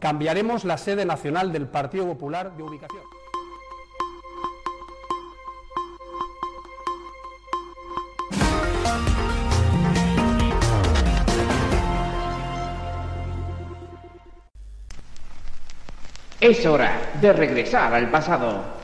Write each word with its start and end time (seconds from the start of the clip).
Cambiaremos 0.00 0.64
la 0.64 0.78
sede 0.78 1.04
nacional 1.04 1.52
del 1.52 1.68
Partido 1.68 2.06
Popular 2.06 2.56
de 2.56 2.62
ubicación. 2.62 3.02
Es 16.40 16.64
hora 16.64 17.12
de 17.20 17.34
regresar 17.34 17.92
al 17.92 18.10
pasado. 18.10 18.80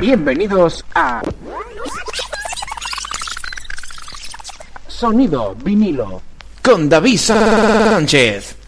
Bienvenidos 0.00 0.84
a 0.94 1.22
Sonido 4.88 5.54
vinilo 5.62 6.22
con 6.62 6.88
David 6.88 7.18
Sánchez. 7.18 8.59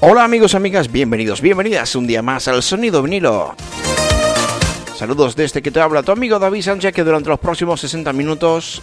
Hola 0.00 0.24
amigos, 0.24 0.54
amigas, 0.54 0.92
bienvenidos, 0.92 1.40
bienvenidas 1.40 1.96
un 1.96 2.06
día 2.06 2.20
más 2.20 2.48
al 2.48 2.62
Sonido 2.62 3.02
vinilo. 3.02 3.54
Saludos 4.94 5.34
desde 5.36 5.62
que 5.62 5.70
te 5.70 5.80
habla 5.80 6.02
tu 6.02 6.12
amigo 6.12 6.38
David 6.38 6.60
Sánchez 6.60 6.92
que 6.92 7.02
durante 7.02 7.30
los 7.30 7.40
próximos 7.40 7.80
60 7.80 8.12
minutos 8.12 8.82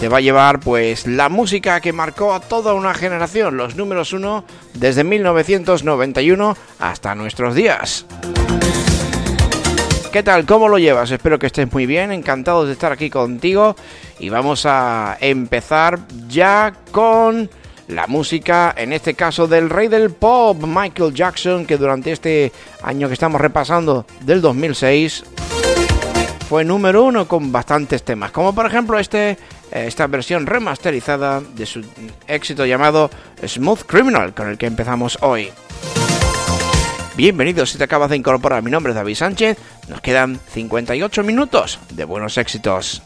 te 0.00 0.08
va 0.08 0.16
a 0.16 0.20
llevar 0.20 0.58
pues 0.58 1.06
la 1.06 1.28
música 1.28 1.80
que 1.80 1.92
marcó 1.92 2.34
a 2.34 2.40
toda 2.40 2.74
una 2.74 2.92
generación, 2.92 3.56
los 3.56 3.76
números 3.76 4.12
uno 4.12 4.44
desde 4.74 5.04
1991 5.04 6.56
hasta 6.80 7.14
nuestros 7.14 7.54
días. 7.54 8.04
¿Qué 10.12 10.24
tal? 10.24 10.44
¿Cómo 10.44 10.68
lo 10.68 10.78
llevas? 10.78 11.12
Espero 11.12 11.38
que 11.38 11.46
estés 11.46 11.72
muy 11.72 11.86
bien, 11.86 12.10
encantados 12.10 12.66
de 12.66 12.72
estar 12.72 12.90
aquí 12.90 13.10
contigo 13.10 13.76
y 14.18 14.28
vamos 14.28 14.66
a 14.66 15.16
empezar 15.20 16.00
ya 16.28 16.72
con 16.90 17.48
la 17.88 18.06
música, 18.06 18.74
en 18.76 18.92
este 18.92 19.14
caso 19.14 19.46
del 19.46 19.70
rey 19.70 19.88
del 19.88 20.10
pop, 20.10 20.62
Michael 20.64 21.14
Jackson, 21.14 21.66
que 21.66 21.76
durante 21.76 22.12
este 22.12 22.52
año 22.82 23.08
que 23.08 23.14
estamos 23.14 23.40
repasando, 23.40 24.06
del 24.20 24.40
2006, 24.40 25.24
fue 26.48 26.64
número 26.64 27.04
uno 27.04 27.26
con 27.26 27.50
bastantes 27.50 28.02
temas, 28.02 28.30
como 28.30 28.54
por 28.54 28.66
ejemplo 28.66 28.98
este, 28.98 29.36
esta 29.70 30.06
versión 30.06 30.46
remasterizada 30.46 31.40
de 31.40 31.66
su 31.66 31.84
éxito 32.26 32.64
llamado 32.64 33.10
Smooth 33.44 33.82
Criminal, 33.82 34.34
con 34.34 34.48
el 34.48 34.58
que 34.58 34.66
empezamos 34.66 35.18
hoy. 35.22 35.50
Bienvenidos 37.16 37.70
si 37.70 37.78
te 37.78 37.84
acabas 37.84 38.10
de 38.10 38.16
incorporar, 38.16 38.62
mi 38.62 38.70
nombre 38.70 38.92
es 38.92 38.96
David 38.96 39.16
Sánchez, 39.16 39.58
nos 39.88 40.00
quedan 40.00 40.38
58 40.52 41.22
minutos 41.24 41.80
de 41.90 42.04
buenos 42.04 42.38
éxitos. 42.38 43.02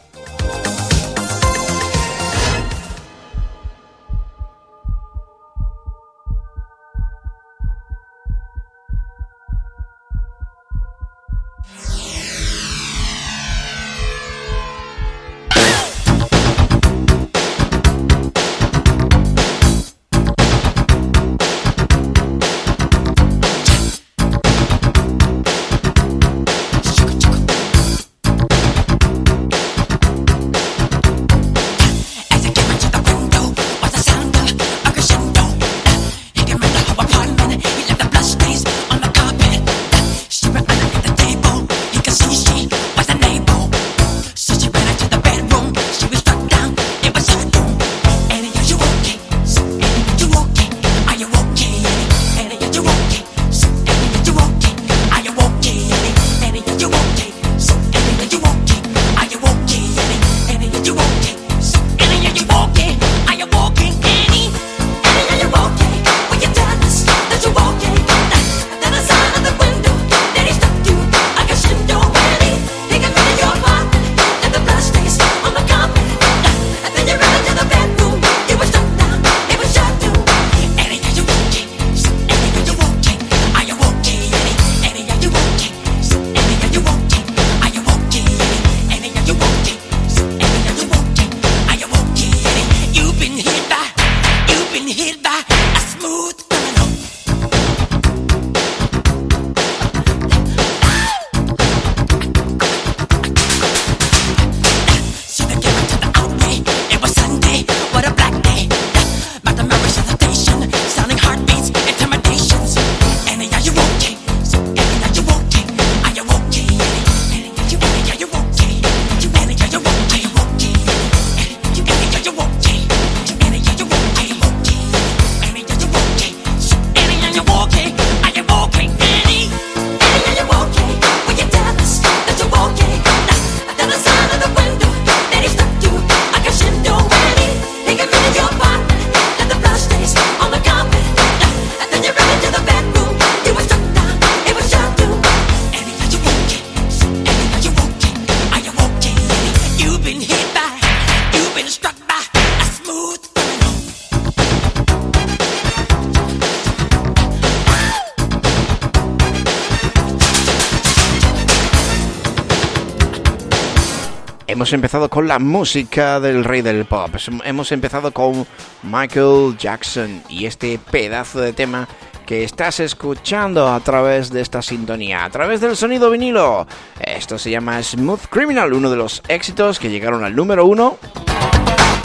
Hemos 164.73 164.85
empezado 164.85 165.07
con 165.07 165.27
la 165.27 165.37
música 165.37 166.19
del 166.19 166.43
rey 166.43 166.63
del 166.63 166.85
pop. 166.85 167.15
Hemos 167.43 167.71
empezado 167.71 168.11
con 168.11 168.47
Michael 168.81 169.55
Jackson 169.55 170.23
y 170.29 170.47
este 170.47 170.79
pedazo 170.79 171.41
de 171.41 171.53
tema 171.53 171.87
que 172.25 172.43
estás 172.43 172.79
escuchando 172.79 173.71
a 173.71 173.79
través 173.81 174.31
de 174.31 174.41
esta 174.41 174.63
sintonía, 174.63 175.25
a 175.25 175.29
través 175.29 175.61
del 175.61 175.77
sonido 175.77 176.09
vinilo. 176.09 176.65
Esto 176.99 177.37
se 177.37 177.51
llama 177.51 177.83
Smooth 177.83 178.25
Criminal, 178.31 178.73
uno 178.73 178.89
de 178.89 178.97
los 178.97 179.21
éxitos 179.27 179.77
que 179.77 179.91
llegaron 179.91 180.23
al 180.23 180.35
número 180.35 180.65
uno 180.65 180.97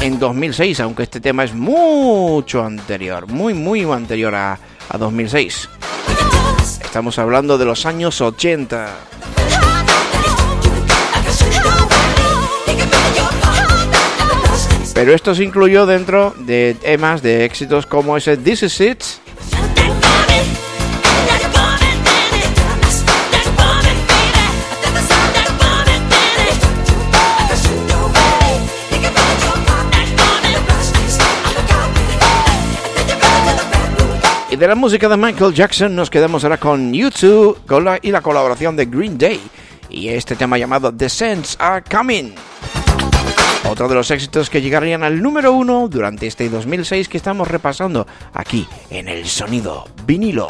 en 0.02 0.18
2006, 0.18 0.80
aunque 0.80 1.04
este 1.04 1.22
tema 1.22 1.44
es 1.44 1.54
mucho 1.54 2.62
anterior, 2.62 3.28
muy, 3.28 3.54
muy 3.54 3.84
anterior 3.84 4.34
a, 4.34 4.58
a 4.90 4.98
2006. 4.98 5.70
Estamos 6.84 7.18
hablando 7.18 7.56
de 7.56 7.64
los 7.64 7.86
años 7.86 8.20
80. 8.20 9.37
Pero 14.98 15.14
esto 15.14 15.32
se 15.32 15.44
incluyó 15.44 15.86
dentro 15.86 16.34
de 16.38 16.74
temas 16.74 17.22
de 17.22 17.44
éxitos 17.44 17.86
como 17.86 18.16
ese 18.16 18.36
This 18.36 18.64
Is 18.64 18.80
It. 18.80 19.04
Y 34.50 34.56
de 34.56 34.66
la 34.66 34.74
música 34.74 35.08
de 35.08 35.16
Michael 35.16 35.54
Jackson 35.54 35.94
nos 35.94 36.10
quedamos 36.10 36.42
ahora 36.42 36.56
con 36.56 36.92
YouTube 36.92 37.56
con 37.68 37.84
la, 37.84 38.00
y 38.02 38.10
la 38.10 38.20
colaboración 38.20 38.74
de 38.74 38.86
Green 38.86 39.16
Day 39.16 39.40
y 39.88 40.08
este 40.08 40.34
tema 40.34 40.58
llamado 40.58 40.92
The 40.92 41.08
Saints 41.08 41.56
Are 41.60 41.84
Coming. 41.88 42.34
Otro 43.68 43.86
de 43.86 43.94
los 43.94 44.10
éxitos 44.10 44.48
que 44.48 44.62
llegarían 44.62 45.02
al 45.04 45.20
número 45.20 45.52
uno 45.52 45.88
durante 45.88 46.26
este 46.26 46.48
2006 46.48 47.06
que 47.06 47.18
estamos 47.18 47.48
repasando 47.48 48.06
aquí 48.32 48.66
en 48.88 49.08
el 49.08 49.26
sonido 49.26 49.84
vinilo. 50.06 50.48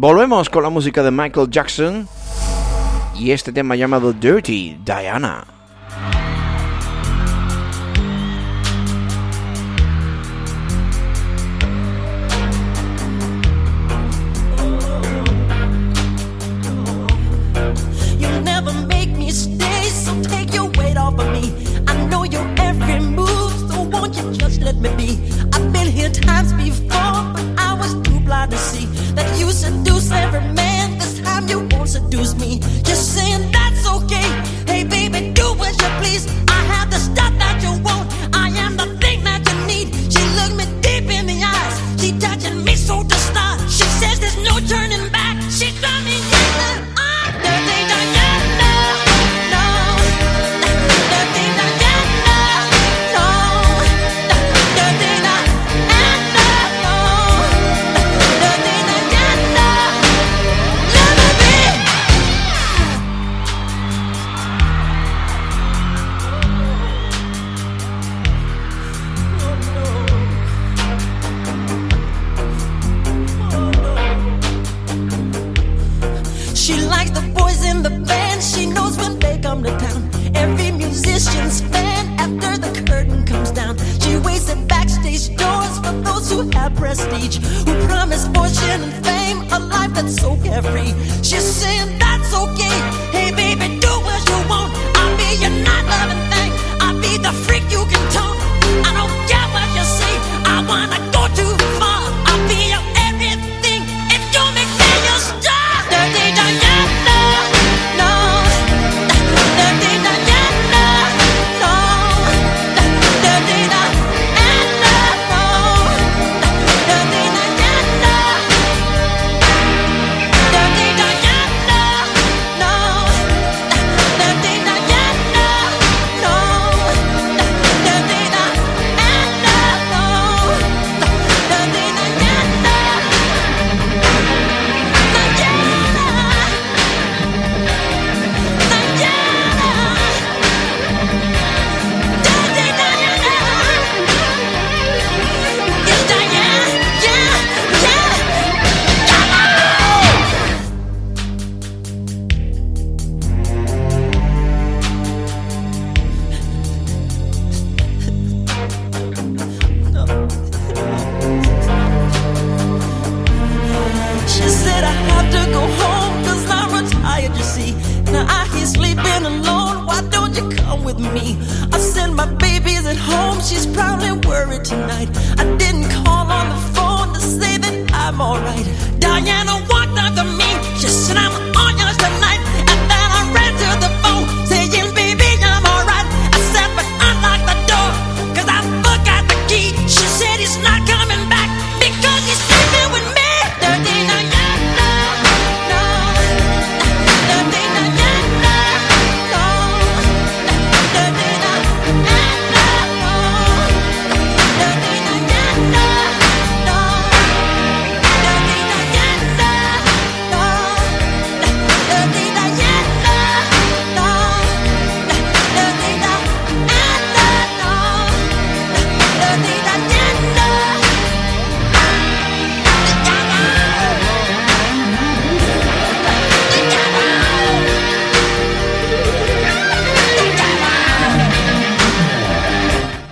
Volvemos 0.00 0.48
con 0.48 0.62
la 0.62 0.70
música 0.70 1.02
de 1.02 1.10
Michael 1.10 1.50
Jackson 1.50 2.06
y 3.18 3.32
este 3.32 3.52
tema 3.52 3.74
llamado 3.74 4.12
Dirty 4.12 4.78
Diana. 4.84 5.57
seduce 32.10 32.34
me. 32.36 32.60
You're 32.86 32.96
saying. 32.96 33.57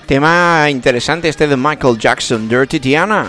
Tema 0.07 0.71
interesante 0.71 1.29
este 1.29 1.49
de 1.49 1.57
Michael 1.57 1.99
Jackson, 1.99 2.49
Dirty 2.49 2.79
Diana. 2.79 3.27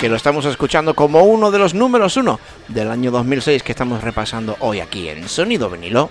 que 0.00 0.08
lo 0.10 0.16
estamos 0.16 0.44
escuchando 0.44 0.94
como 0.94 1.22
uno 1.22 1.50
de 1.50 1.58
los 1.58 1.72
números 1.72 2.18
uno 2.18 2.38
del 2.68 2.90
año 2.90 3.10
2006 3.10 3.62
que 3.62 3.72
estamos 3.72 4.02
repasando 4.02 4.54
hoy 4.60 4.80
aquí 4.80 5.08
en 5.08 5.26
Sonido 5.30 5.70
Vinilo. 5.70 6.10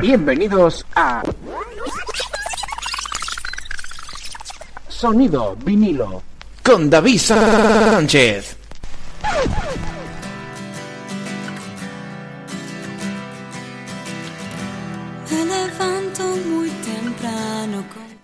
Bienvenidos 0.00 0.84
a 0.94 1.22
Sonido 4.88 5.56
Vinilo 5.64 6.22
con 6.62 6.90
David 6.90 7.18
Sánchez. 7.18 8.56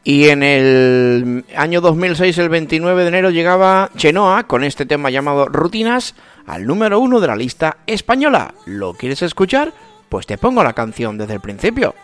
Y 0.06 0.28
en 0.28 0.44
el 0.44 1.44
año 1.56 1.80
2006, 1.80 2.38
el 2.38 2.48
29 2.48 3.02
de 3.02 3.08
enero, 3.08 3.30
llegaba 3.30 3.90
Chenoa 3.96 4.44
con 4.44 4.62
este 4.62 4.86
tema 4.86 5.10
llamado 5.10 5.46
Rutinas 5.46 6.14
al 6.46 6.64
número 6.64 7.00
uno 7.00 7.18
de 7.18 7.26
la 7.26 7.34
lista 7.34 7.78
española. 7.88 8.54
¿Lo 8.66 8.94
quieres 8.94 9.22
escuchar? 9.22 9.72
Pues 10.08 10.24
te 10.24 10.38
pongo 10.38 10.62
la 10.62 10.74
canción 10.74 11.18
desde 11.18 11.34
el 11.34 11.40
principio. 11.40 11.96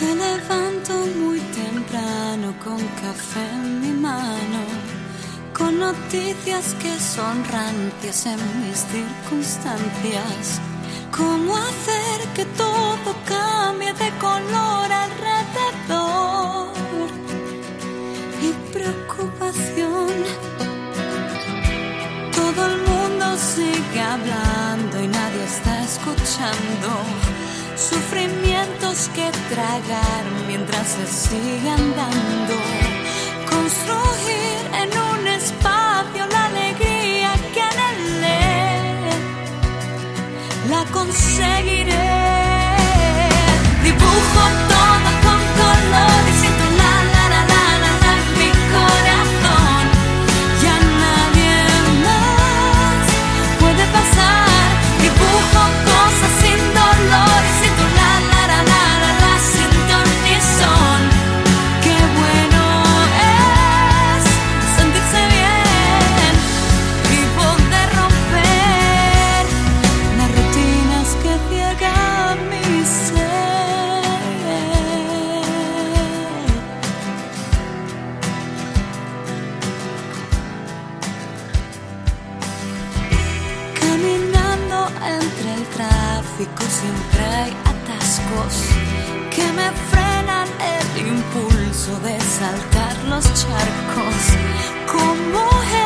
Me 0.00 0.14
levanto 0.14 0.92
muy 1.18 1.40
temprano 1.40 2.54
con 2.62 2.78
café 3.02 3.40
en 3.52 3.80
mi 3.80 4.00
mano 4.00 4.75
noticias 5.78 6.74
que 6.80 6.98
son 6.98 7.44
rancias 7.44 8.26
en 8.26 8.38
mis 8.62 8.78
circunstancias. 8.94 10.60
¿Cómo 11.16 11.56
hacer 11.56 12.28
que 12.34 12.44
todo 12.56 13.14
cambie 13.24 13.92
de 13.92 14.10
color 14.18 14.88
alrededor? 15.04 16.68
Mi 18.40 18.52
preocupación. 18.72 20.12
Todo 22.34 22.66
el 22.66 22.76
mundo 22.90 23.36
sigue 23.36 24.00
hablando 24.00 25.02
y 25.02 25.08
nadie 25.08 25.44
está 25.44 25.82
escuchando. 25.82 26.88
Sufrimientos 27.76 29.10
que 29.14 29.30
tragar 29.54 30.24
mientras 30.46 30.86
se 30.88 31.06
sigan 31.06 31.94
dando. 31.96 32.56
Construir 33.50 34.45
seguiré. 41.16 42.25
saltar 92.38 92.94
los 93.08 93.24
charcos 93.32 94.24
como 94.86 95.85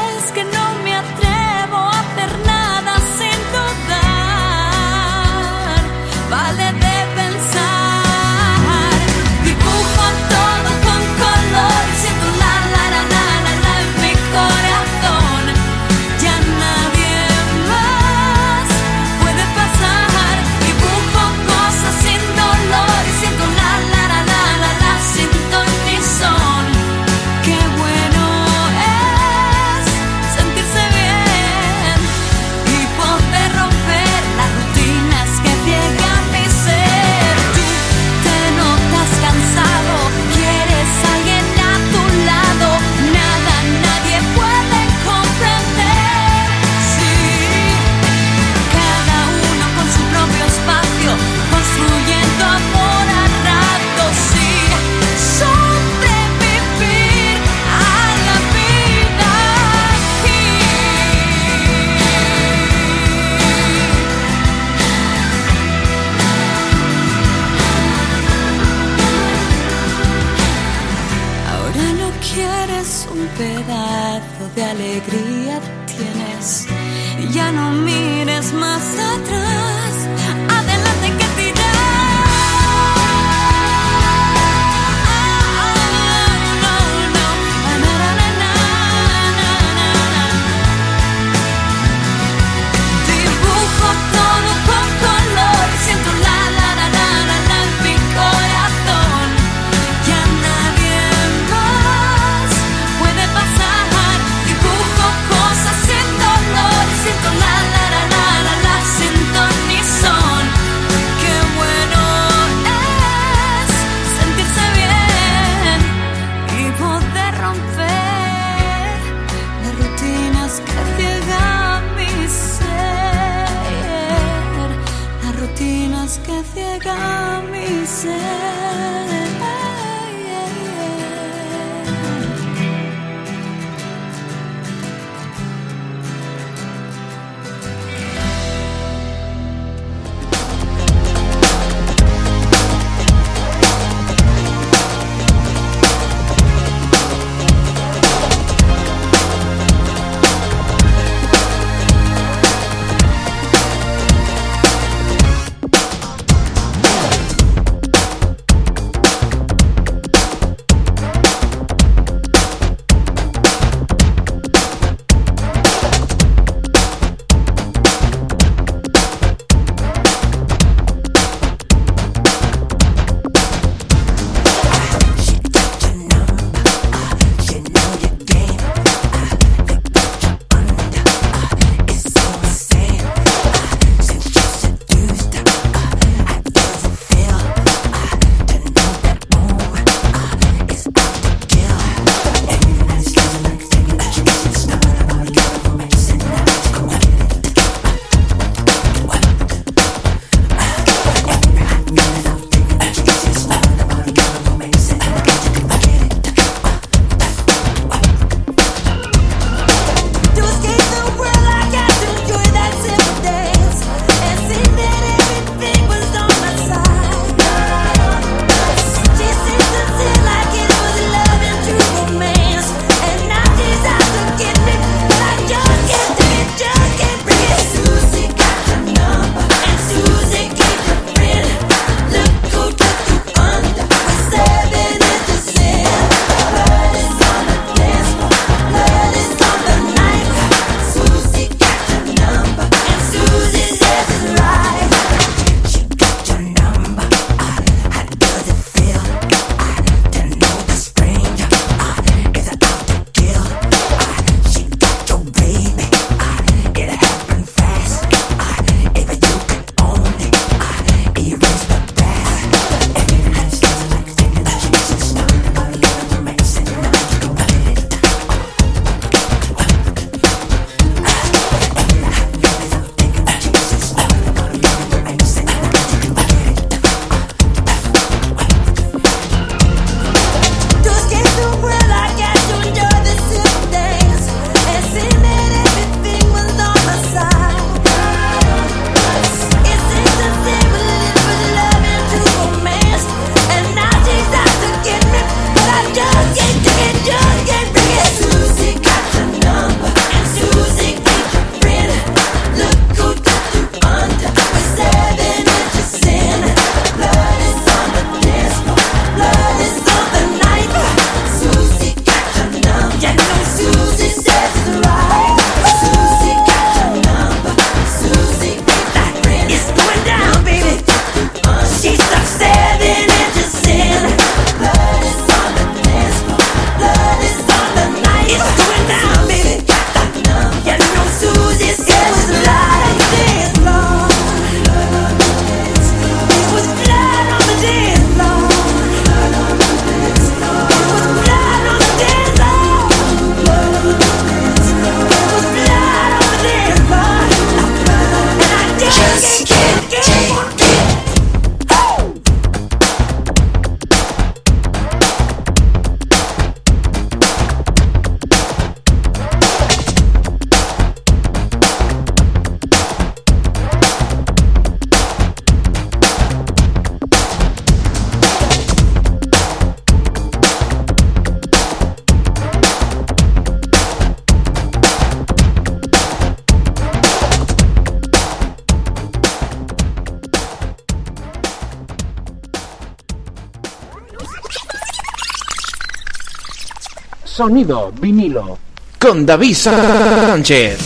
Sonido 387.40 387.90
vinilo. 387.98 388.58
Con 388.98 389.24
David 389.24 389.54
Sánchez. 389.54 390.78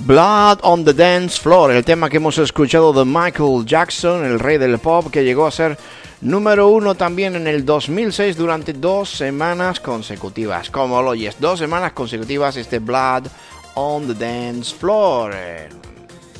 Blood 0.00 0.58
on 0.62 0.84
the 0.84 0.92
Dance 0.92 1.40
Floor, 1.40 1.70
el 1.70 1.84
tema 1.84 2.10
que 2.10 2.16
hemos 2.16 2.36
escuchado 2.38 2.92
de 2.92 3.04
Michael 3.04 3.64
Jackson, 3.64 4.24
el 4.24 4.40
rey 4.40 4.58
del 4.58 4.80
pop, 4.80 5.08
que 5.08 5.22
llegó 5.22 5.46
a 5.46 5.52
ser 5.52 5.78
número 6.20 6.66
uno 6.66 6.96
también 6.96 7.36
en 7.36 7.46
el 7.46 7.64
2006 7.64 8.36
durante 8.36 8.72
dos 8.72 9.08
semanas 9.08 9.78
consecutivas. 9.78 10.68
Como 10.68 11.00
lo 11.00 11.10
oyes, 11.10 11.36
dos 11.38 11.60
semanas 11.60 11.92
consecutivas 11.92 12.56
este 12.56 12.80
Blood 12.80 13.28
on 13.76 14.08
the 14.08 14.14
Dance 14.14 14.74
Floor. 14.74 15.32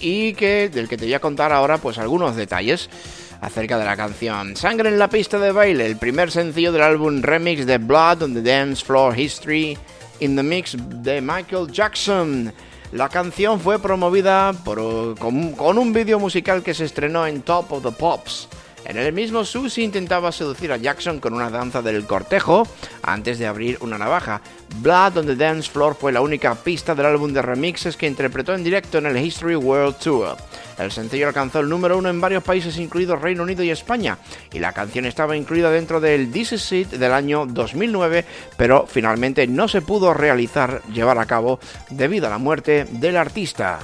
Y 0.01 0.33
que 0.33 0.69
del 0.69 0.89
que 0.89 0.97
te 0.97 1.05
voy 1.05 1.15
a 1.15 1.21
contar 1.21 1.53
ahora 1.53 1.79
pues 1.79 1.97
algunos 1.99 2.35
detalles 2.35 2.91
acerca 3.43 3.77
de 3.77 3.85
la 3.85 3.97
canción. 3.97 4.57
Sangre 4.57 4.89
en 4.89 4.99
la 4.99 5.09
pista 5.09 5.39
de 5.39 5.53
baile, 5.53 5.85
el 5.85 5.99
primer 5.99 6.31
sencillo 6.31 6.73
del 6.73 6.81
álbum 6.81 7.21
remix 7.21 7.67
de 7.67 7.77
Blood 7.77 8.23
on 8.23 8.35
the 8.35 8.43
Dance 8.43 8.83
Floor 8.83 9.19
History 9.19 9.77
in 10.21 10.35
the 10.35 10.43
Mix 10.43 10.75
de 10.79 11.21
Michael 11.21 11.71
Jackson. 11.71 12.53
La 12.93 13.09
canción 13.09 13.61
fue 13.61 13.79
promovida 13.79 14.55
con, 14.65 15.53
con 15.53 15.77
un 15.77 15.93
vídeo 15.93 16.19
musical 16.19 16.63
que 16.63 16.73
se 16.73 16.87
estrenó 16.87 17.27
en 17.27 17.43
Top 17.43 17.71
of 17.73 17.83
the 17.83 17.93
Pops 17.93 18.49
en 18.85 18.97
el 18.97 19.13
mismo, 19.13 19.45
Susie 19.45 19.85
intentaba 19.85 20.33
seducir 20.33 20.73
a 20.73 20.77
Jackson 20.77 21.21
con 21.21 21.35
una 21.35 21.51
danza 21.51 21.83
del 21.83 22.05
cortejo 22.05 22.67
antes 23.03 23.39
de 23.39 23.47
abrir 23.47 23.79
una 23.81 23.97
navaja. 23.97 24.41
Blood 24.79 25.19
on 25.19 25.27
the 25.27 25.37
Dance 25.37 25.71
Floor 25.71 25.95
fue 25.95 26.11
la 26.11 26.21
única 26.21 26.55
pista 26.57 26.95
del 26.95 27.07
álbum 27.07 27.33
de 27.33 27.43
remixes 27.43 27.97
que 27.97 28.09
interpretó 28.09 28.55
en 28.55 28.65
directo 28.65 28.99
en 28.99 29.07
el 29.07 29.17
History 29.17 29.55
World 29.55 29.99
Tour. 29.99 30.37
El 30.79 30.91
sencillo 30.91 31.29
alcanzó 31.29 31.61
el 31.61 31.69
número 31.69 31.99
uno 31.99 32.09
en 32.09 32.21
varios 32.21 32.43
países, 32.43 32.79
incluidos 32.79 33.21
Reino 33.21 33.43
Unido 33.43 33.63
y 33.63 33.71
España, 33.71 34.19
y 34.53 34.59
la 34.59 34.73
canción 34.73 35.05
estaba 35.07 35.37
incluida 35.37 35.71
dentro 35.71 36.01
del 36.01 36.31
This 36.31 36.73
Is 36.73 36.91
del 36.91 37.13
año 37.13 37.47
2009, 37.47 38.25
pero 38.57 38.87
finalmente 38.87 39.47
no 39.47 39.69
se 39.69 39.83
pudo 39.83 40.15
realizar, 40.15 40.83
llevar 40.93 41.19
a 41.19 41.27
cabo, 41.27 41.61
debido 41.91 42.27
a 42.27 42.31
la 42.31 42.39
muerte 42.39 42.87
del 42.91 43.17
artista. 43.17 43.81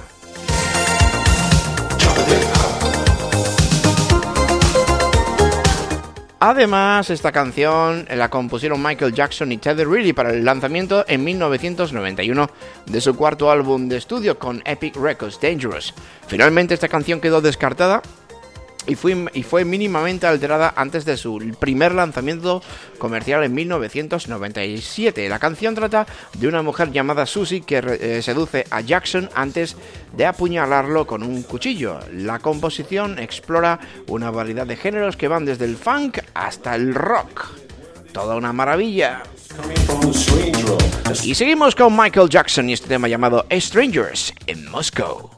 Además, 6.41 7.11
esta 7.11 7.33
canción 7.33 8.07
la 8.15 8.31
compusieron 8.31 8.81
Michael 8.81 9.13
Jackson 9.13 9.51
y 9.51 9.59
Teddy 9.59 9.83
Riley 9.83 10.13
para 10.13 10.31
el 10.31 10.45
lanzamiento 10.45 11.05
en 11.09 11.25
1991 11.25 12.49
de 12.87 13.01
su 13.01 13.17
cuarto 13.17 13.51
álbum 13.51 13.89
de 13.89 13.97
estudio 13.97 14.39
con 14.39 14.63
Epic 14.65 14.95
Records 14.95 15.41
Dangerous. 15.41 15.93
Finalmente 16.29 16.75
esta 16.75 16.87
canción 16.87 17.21
quedó 17.21 17.41
descartada 17.41 18.03
y 18.89 18.95
fue, 18.95 19.27
y 19.35 19.43
fue 19.43 19.65
mínimamente 19.65 20.27
alterada 20.27 20.73
antes 20.75 21.05
de 21.05 21.17
su 21.17 21.39
primer 21.61 21.93
lanzamiento 21.95 22.63
comercial 22.99 23.45
en 23.45 23.55
1997. 23.55 25.29
La 25.29 25.39
canción 25.39 25.75
trata 25.75 26.07
de 26.35 26.49
una 26.49 26.63
mujer 26.63 26.91
llamada 26.91 27.27
Susie 27.27 27.61
que 27.61 27.79
eh, 27.79 28.23
seduce 28.23 28.67
a 28.71 28.81
Jackson 28.81 29.29
antes 29.35 29.77
de 30.17 30.27
apuñalarlo 30.27 31.07
con 31.07 31.23
un 31.23 31.43
cuchillo. 31.43 32.01
La 32.13 32.39
composición 32.39 33.19
explora 33.19 33.79
una 34.09 34.31
variedad 34.31 34.67
de 34.67 34.77
géneros 34.77 35.17
que 35.17 35.29
van 35.29 35.45
desde 35.45 35.67
el 35.67 35.77
funk 35.77 36.19
hasta 36.35 36.75
el 36.75 36.95
rock. 36.95 37.47
Toda 38.13 38.37
una 38.37 38.55
maravilla. 38.55 39.23
Y 41.23 41.35
seguimos 41.35 41.75
con 41.75 41.95
Michael 41.95 42.31
Jackson 42.31 42.71
y 42.71 42.73
este 42.73 42.89
tema 42.89 43.07
llamado 43.07 43.47
Strangers 43.51 44.33
en 44.47 44.71
Moscow. 44.71 45.31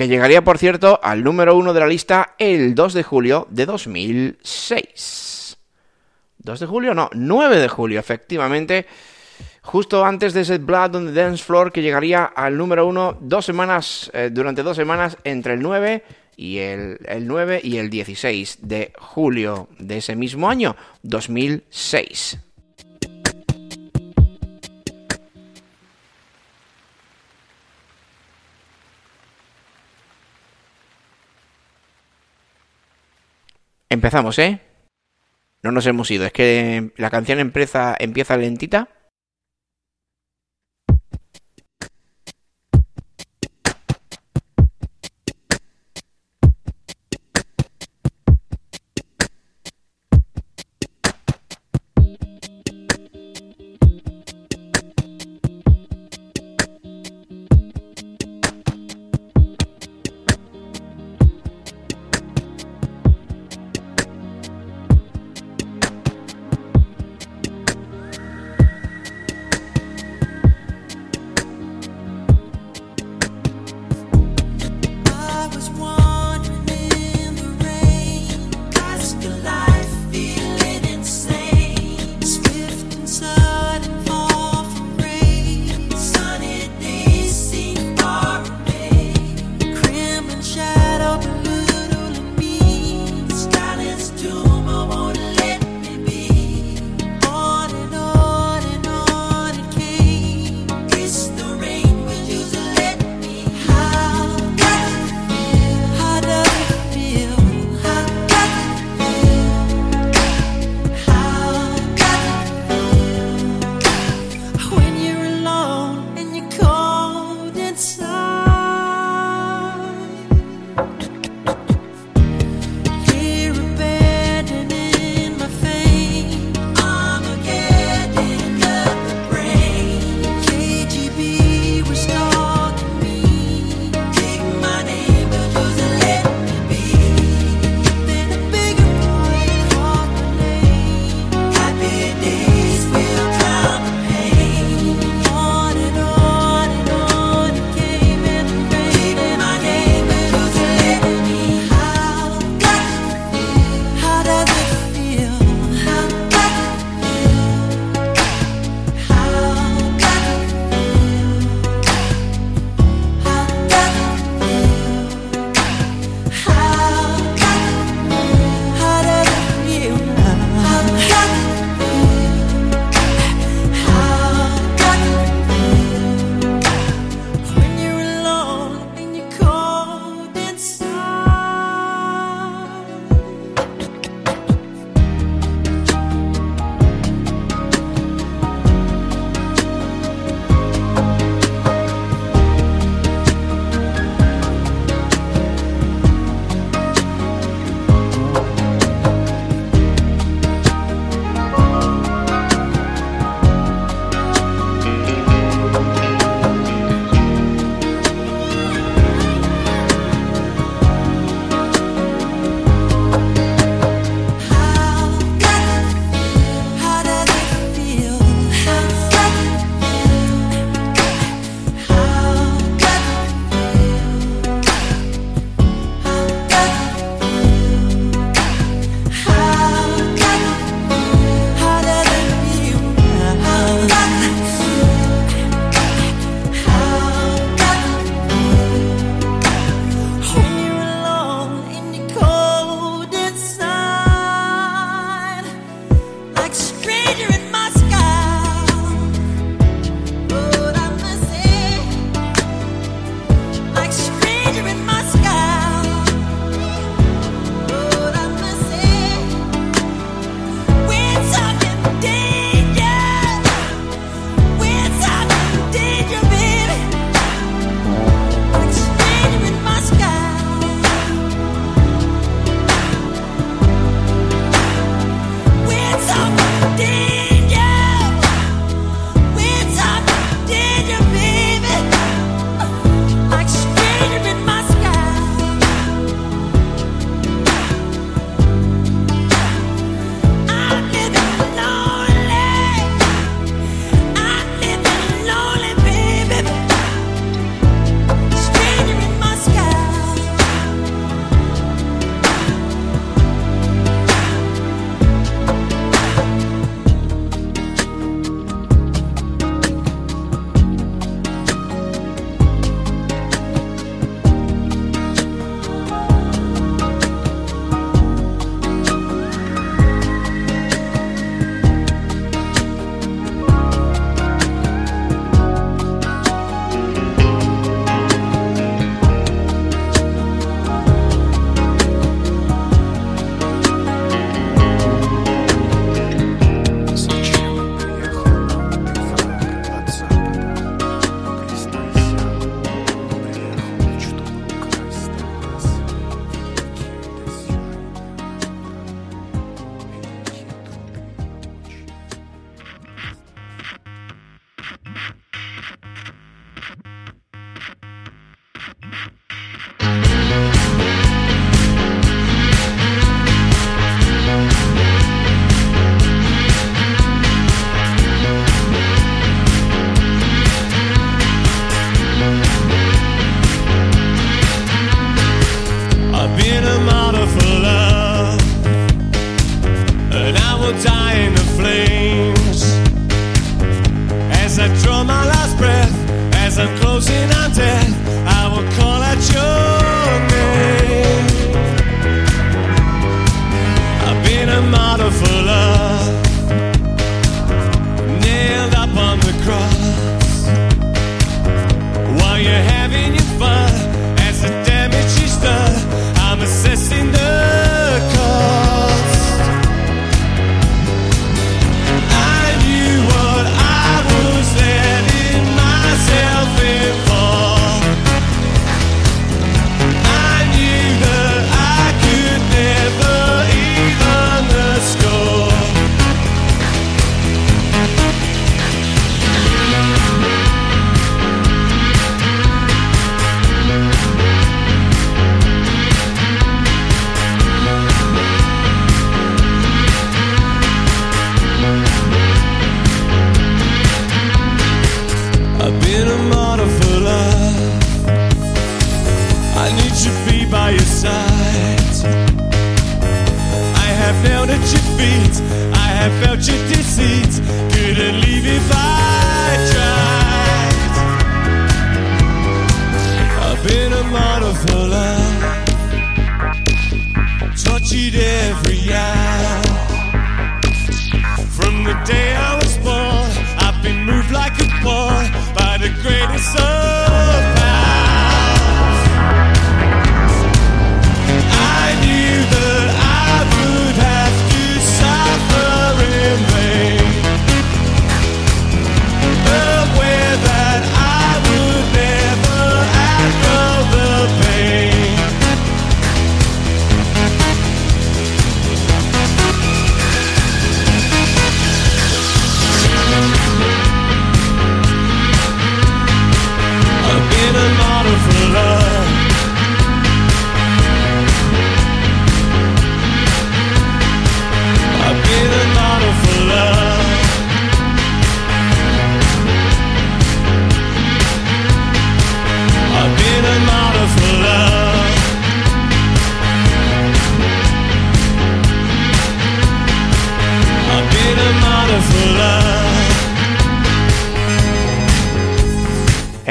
Que 0.00 0.08
llegaría, 0.08 0.42
por 0.42 0.56
cierto, 0.56 0.98
al 1.02 1.22
número 1.22 1.54
uno 1.54 1.74
de 1.74 1.80
la 1.80 1.86
lista 1.86 2.34
el 2.38 2.74
2 2.74 2.94
de 2.94 3.02
julio 3.02 3.46
de 3.50 3.66
2006. 3.66 5.58
2 6.38 6.60
de 6.60 6.64
julio, 6.64 6.94
no, 6.94 7.10
9 7.12 7.58
de 7.58 7.68
julio, 7.68 8.00
efectivamente, 8.00 8.86
justo 9.60 10.02
antes 10.02 10.32
de 10.32 10.40
ese 10.40 10.56
Blood 10.56 10.94
on 10.94 11.06
the 11.08 11.12
Dance 11.12 11.44
Floor 11.44 11.70
que 11.70 11.82
llegaría 11.82 12.24
al 12.24 12.56
número 12.56 12.86
uno 12.86 13.18
dos 13.20 13.44
semanas, 13.44 14.10
eh, 14.14 14.30
durante 14.32 14.62
dos 14.62 14.74
semanas, 14.74 15.18
entre 15.22 15.52
el 15.52 15.60
9 15.60 16.02
y 16.34 16.56
el, 16.60 16.96
el 17.04 17.26
9 17.26 17.60
y 17.62 17.76
el 17.76 17.90
16 17.90 18.60
de 18.62 18.94
julio 18.98 19.68
de 19.78 19.98
ese 19.98 20.16
mismo 20.16 20.48
año, 20.48 20.76
2006. 21.02 22.38
Empezamos, 33.92 34.38
¿eh? 34.38 34.60
No 35.62 35.72
nos 35.72 35.84
hemos 35.86 36.10
ido, 36.12 36.24
es 36.24 36.32
que 36.32 36.92
la 36.96 37.10
canción 37.10 37.40
empieza, 37.40 37.96
empieza 37.98 38.36
lentita. 38.36 38.88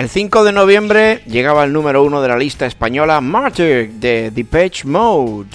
El 0.10 0.14
5 0.14 0.44
de 0.44 0.52
noviembre 0.52 1.22
llegaba 1.28 1.64
el 1.64 1.72
número 1.72 2.02
uno 2.02 2.20
de 2.20 2.30
la 2.30 2.36
lista 2.36 2.66
española 2.66 3.22
Martyr 3.22 3.92
de 3.92 4.32
Depeche 4.32 4.88
Mode. 4.88 5.50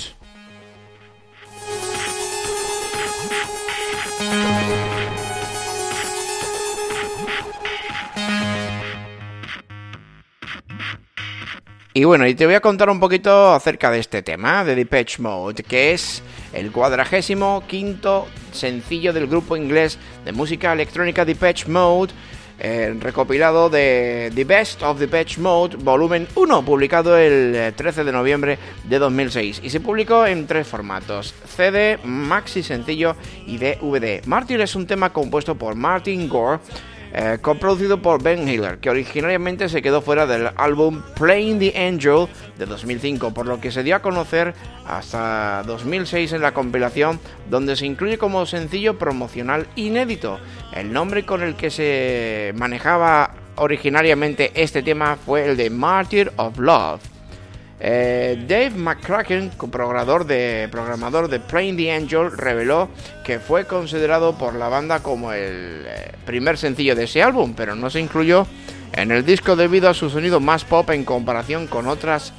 Y 11.93 12.05
bueno, 12.05 12.25
y 12.29 12.37
te 12.37 12.47
voy 12.47 12.55
a 12.55 12.61
contar 12.61 12.89
un 12.91 13.01
poquito 13.01 13.53
acerca 13.53 13.91
de 13.91 13.99
este 13.99 14.23
tema, 14.23 14.65
de 14.65 14.77
Depeche 14.77 15.21
Mode, 15.21 15.65
que 15.65 15.95
es 15.95 16.23
el 16.53 16.71
cuadragésimo 16.71 17.65
quinto 17.67 18.29
sencillo 18.53 19.13
del 19.13 19.27
grupo 19.27 19.57
inglés 19.57 19.99
de 20.25 20.31
música 20.31 20.73
electrónica 20.73 21.25
Depeche 21.25 21.69
Mode, 21.69 22.13
eh, 22.59 22.95
recopilado 23.01 23.69
de 23.69 24.31
The 24.35 24.45
Best 24.45 24.83
of 24.83 24.99
Depeche 24.99 25.41
Mode, 25.41 25.77
volumen 25.77 26.29
1, 26.35 26.65
publicado 26.65 27.17
el 27.17 27.55
eh, 27.55 27.73
13 27.73 28.05
de 28.05 28.13
noviembre 28.13 28.59
de 28.85 28.99
2006. 28.99 29.61
Y 29.63 29.71
se 29.71 29.81
publicó 29.81 30.27
en 30.27 30.47
tres 30.47 30.67
formatos, 30.67 31.35
CD, 31.57 31.99
maxi 32.05 32.63
sencillo 32.63 33.17
y 33.47 33.59
DVD. 33.59 34.25
Martyr 34.27 34.61
es 34.61 34.75
un 34.75 34.87
tema 34.87 35.13
compuesto 35.13 35.55
por 35.57 35.75
Martin 35.75 36.29
Gore, 36.29 36.61
eh, 37.17 37.39
coproducido 37.41 38.03
por 38.03 38.21
Ben 38.21 38.49
Hiller, 38.49 38.79
que 38.79 38.91
originariamente 38.91 39.69
se 39.69 39.83
quedó 39.83 40.03
fuera 40.03 40.27
del 40.27 40.51
álbum 40.57 41.01
Playing 41.15 41.61
the 41.61 41.87
Angel 41.87 42.27
de 42.59 42.67
2005, 42.67 43.33
por 43.33 43.47
lo 43.47 43.61
que 43.61 43.71
se 43.71 43.85
dio 43.85 43.95
a 43.95 44.03
conocer 44.03 44.53
hasta 44.85 45.63
2006 45.65 46.33
en 46.33 46.43
la 46.43 46.53
compilación, 46.53 47.21
donde 47.49 47.77
se 47.77 47.87
incluye 47.87 48.19
como 48.19 48.47
sencillo 48.47 48.99
promocional 48.99 49.69
inédito. 49.77 50.41
El 50.75 50.93
nombre 50.93 51.25
con 51.25 51.45
el 51.45 51.55
que 51.55 51.71
se 51.71 52.53
manejaba 52.57 53.31
originariamente 53.55 54.51
este 54.55 54.83
tema 54.83 55.17
fue 55.17 55.47
el 55.47 55.57
de 55.57 55.71
Martyr 55.71 56.33
of 56.37 56.59
Love. 56.59 57.14
Eh, 57.87 58.43
Dave 58.49 58.71
McCracken, 58.71 59.51
programador 59.71 60.25
de, 60.25 60.71
programador 60.71 61.29
de 61.29 61.39
Playing 61.39 61.77
the 61.77 61.93
Angel, 61.93 62.33
reveló 62.35 62.89
que 63.23 63.39
fue 63.39 63.67
considerado 63.67 64.39
por 64.39 64.55
la 64.55 64.71
banda 64.71 65.01
como 65.01 65.35
el 65.35 65.85
eh, 65.87 66.13
primer 66.25 66.57
sencillo 66.57 66.97
de 66.97 67.05
ese 67.05 67.23
álbum, 67.23 67.53
pero 67.55 67.75
no 67.75 67.91
se 67.91 68.01
incluyó 68.01 68.47
en 68.95 69.11
el 69.11 69.27
disco 69.27 69.55
debido 69.55 69.91
a 69.91 69.95
su 69.95 70.09
sonido 70.09 70.41
más 70.41 70.65
pop 70.65 70.89
en 70.89 71.05
comparación 71.05 71.67
con 71.67 71.87
otras 71.87 72.33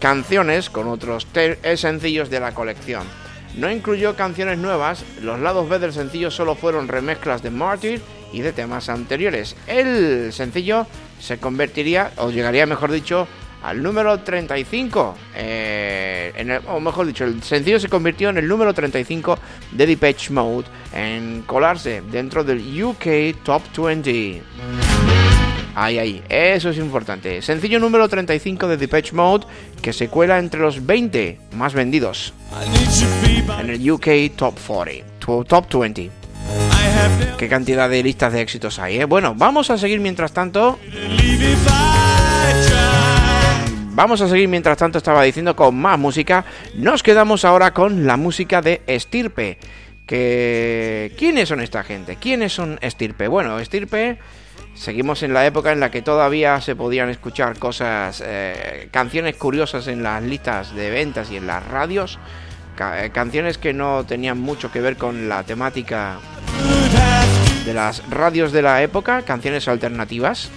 canciones, 0.00 0.70
con 0.70 0.88
otros 0.88 1.26
eh, 1.34 1.76
sencillos 1.76 2.30
de 2.30 2.40
la 2.40 2.54
colección. 2.54 3.02
No 3.54 3.70
incluyó 3.70 4.16
canciones 4.16 4.56
nuevas, 4.56 5.04
los 5.20 5.38
lados 5.40 5.68
B 5.68 5.78
del 5.78 5.92
sencillo 5.92 6.30
solo 6.30 6.54
fueron 6.54 6.88
remezclas 6.88 7.42
de 7.42 7.50
Martyr 7.50 8.00
y 8.32 8.40
de 8.40 8.54
temas 8.54 8.88
anteriores. 8.88 9.56
El 9.66 10.32
sencillo 10.32 10.86
se 11.20 11.36
convertiría, 11.36 12.12
o 12.16 12.30
llegaría 12.30 12.64
mejor 12.64 12.92
dicho, 12.92 13.28
al 13.66 13.82
número 13.82 14.18
35. 14.20 15.16
eh, 15.34 16.32
en 16.36 16.50
el- 16.52 16.60
o 16.68 16.78
mejor 16.80 17.06
dicho, 17.06 17.24
el 17.24 17.42
sencillo 17.42 17.80
se 17.80 17.88
convirtió 17.88 18.30
en 18.30 18.38
el 18.38 18.46
número 18.46 18.72
35 18.72 19.38
de 19.72 19.86
Depeche 19.86 20.32
Mode 20.32 20.66
en 20.94 21.42
colarse 21.46 22.02
dentro 22.10 22.44
del 22.44 22.60
UK 22.84 23.34
Top 23.42 23.62
20. 23.76 24.42
Ahí, 25.74 25.98
ahí, 25.98 26.22
eso 26.28 26.70
es 26.70 26.78
importante. 26.78 27.42
Sencillo 27.42 27.78
número 27.78 28.08
35 28.08 28.66
de 28.68 28.76
Depeche 28.78 29.12
Mode 29.14 29.46
que 29.82 29.92
se 29.92 30.08
cuela 30.08 30.38
entre 30.38 30.60
los 30.60 30.86
20 30.86 31.38
más 31.52 31.74
vendidos 31.74 32.32
en 33.60 33.70
el 33.70 33.90
UK 33.90 34.34
Top 34.36 34.54
40, 34.66 35.04
to- 35.18 35.44
Top 35.44 35.66
20. 35.74 36.02
I 36.02 36.08
have 36.98 37.18
never 37.18 37.36
Qué 37.36 37.48
cantidad 37.48 37.90
de 37.90 38.02
listas 38.02 38.32
de 38.32 38.40
éxitos 38.40 38.78
hay, 38.78 39.00
¿eh? 39.00 39.04
Bueno, 39.04 39.34
vamos 39.36 39.68
a 39.70 39.76
seguir 39.76 39.98
mientras 40.00 40.32
tanto. 40.32 40.78
Vamos 43.96 44.20
a 44.20 44.28
seguir 44.28 44.46
mientras 44.46 44.76
tanto, 44.76 44.98
estaba 44.98 45.22
diciendo, 45.22 45.56
con 45.56 45.74
más 45.74 45.98
música. 45.98 46.44
Nos 46.74 47.02
quedamos 47.02 47.46
ahora 47.46 47.72
con 47.72 48.06
la 48.06 48.18
música 48.18 48.60
de 48.60 48.82
Estirpe. 48.86 49.56
Que... 50.04 51.14
¿Quiénes 51.16 51.48
son 51.48 51.62
esta 51.62 51.82
gente? 51.82 52.16
¿Quiénes 52.16 52.52
son 52.52 52.78
Estirpe? 52.82 53.26
Bueno, 53.26 53.58
Estirpe... 53.58 54.18
Seguimos 54.74 55.22
en 55.22 55.32
la 55.32 55.46
época 55.46 55.72
en 55.72 55.80
la 55.80 55.90
que 55.90 56.02
todavía 56.02 56.60
se 56.60 56.76
podían 56.76 57.08
escuchar 57.08 57.58
cosas, 57.58 58.22
eh, 58.22 58.90
canciones 58.90 59.36
curiosas 59.36 59.86
en 59.86 60.02
las 60.02 60.22
listas 60.22 60.74
de 60.74 60.90
ventas 60.90 61.30
y 61.30 61.38
en 61.38 61.46
las 61.46 61.66
radios, 61.66 62.18
eh, 62.78 63.08
canciones 63.14 63.56
que 63.56 63.72
no 63.72 64.04
tenían 64.04 64.38
mucho 64.38 64.70
que 64.70 64.82
ver 64.82 64.98
con 64.98 65.30
la 65.30 65.44
temática 65.44 66.18
de 67.64 67.72
las 67.72 68.06
radios 68.10 68.52
de 68.52 68.60
la 68.60 68.82
época, 68.82 69.22
canciones 69.22 69.66
alternativas. 69.66 70.50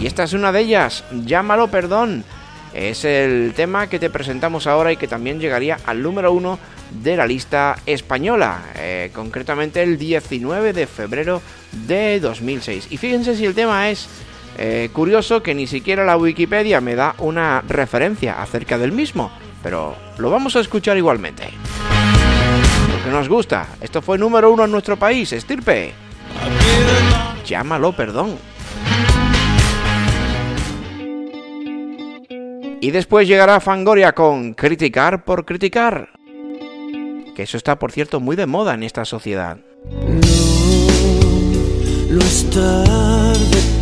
Y 0.00 0.06
esta 0.06 0.24
es 0.24 0.32
una 0.32 0.52
de 0.52 0.60
ellas, 0.60 1.04
Llámalo 1.24 1.68
Perdón. 1.68 2.24
Es 2.74 3.06
el 3.06 3.54
tema 3.56 3.86
que 3.86 3.98
te 3.98 4.10
presentamos 4.10 4.66
ahora 4.66 4.92
y 4.92 4.98
que 4.98 5.08
también 5.08 5.40
llegaría 5.40 5.78
al 5.86 6.02
número 6.02 6.32
uno 6.32 6.58
de 6.90 7.16
la 7.16 7.26
lista 7.26 7.76
española, 7.86 8.64
eh, 8.76 9.10
concretamente 9.14 9.82
el 9.82 9.96
19 9.96 10.74
de 10.74 10.86
febrero 10.86 11.40
de 11.86 12.20
2006. 12.20 12.88
Y 12.90 12.98
fíjense 12.98 13.34
si 13.34 13.46
el 13.46 13.54
tema 13.54 13.88
es 13.88 14.08
eh, 14.58 14.90
curioso 14.92 15.42
que 15.42 15.54
ni 15.54 15.66
siquiera 15.66 16.04
la 16.04 16.18
Wikipedia 16.18 16.82
me 16.82 16.94
da 16.94 17.14
una 17.18 17.62
referencia 17.66 18.42
acerca 18.42 18.76
del 18.76 18.92
mismo, 18.92 19.30
pero 19.62 19.96
lo 20.18 20.30
vamos 20.30 20.54
a 20.56 20.60
escuchar 20.60 20.98
igualmente. 20.98 21.44
Porque 22.92 23.10
nos 23.10 23.28
gusta. 23.28 23.68
Esto 23.80 24.02
fue 24.02 24.18
número 24.18 24.50
uno 24.50 24.66
en 24.66 24.70
nuestro 24.70 24.98
país, 24.98 25.32
estirpe. 25.32 25.94
Llámalo, 27.46 27.92
perdón. 27.92 28.36
Y 32.80 32.90
después 32.90 33.26
llegará 33.26 33.60
Fangoria 33.60 34.12
con 34.12 34.54
criticar 34.54 35.24
por 35.24 35.44
criticar. 35.44 36.10
Que 37.34 37.42
eso 37.42 37.56
está, 37.56 37.78
por 37.78 37.92
cierto, 37.92 38.20
muy 38.20 38.36
de 38.36 38.46
moda 38.46 38.74
en 38.74 38.82
esta 38.82 39.04
sociedad. 39.04 39.58
Lo 42.08 42.20
es 42.20 42.50
tarde 42.50 43.75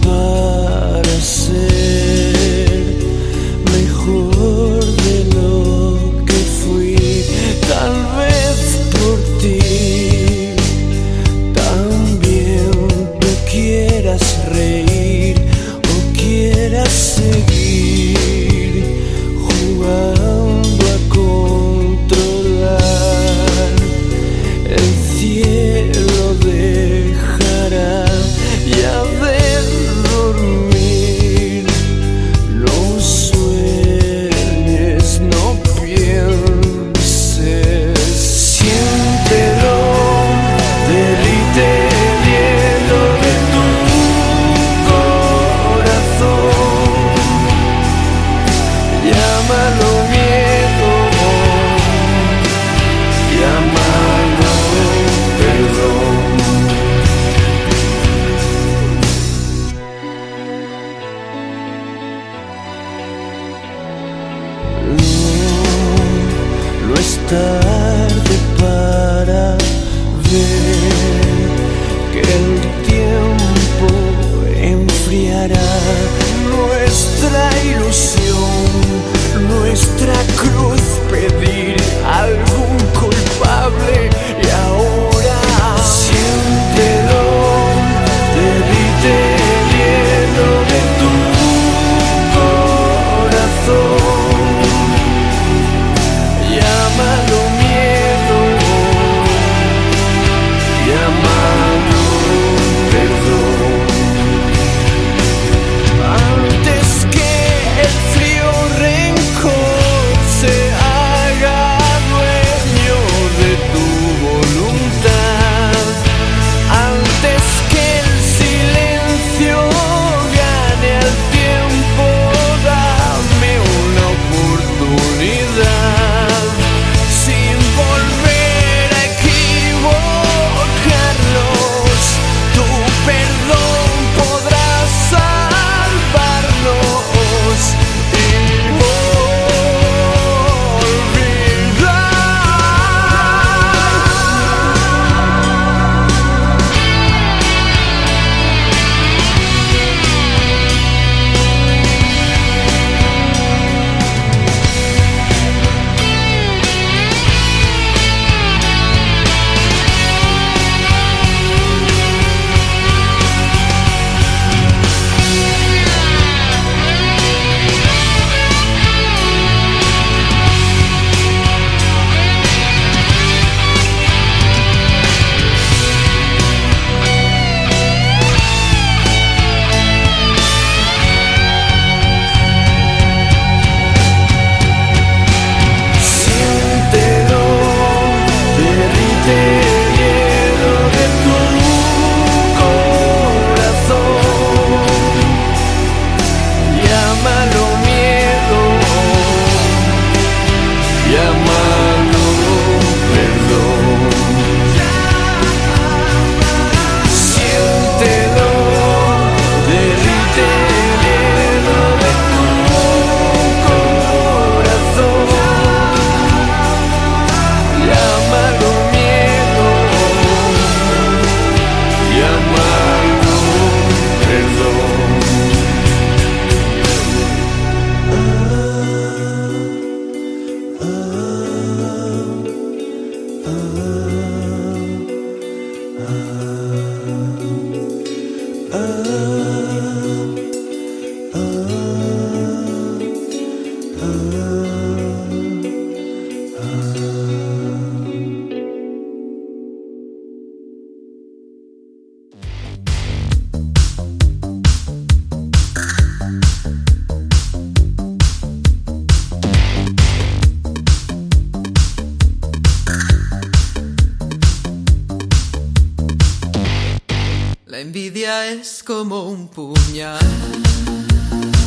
como 268.85 269.25
un 269.25 269.49
puñal. 269.49 270.19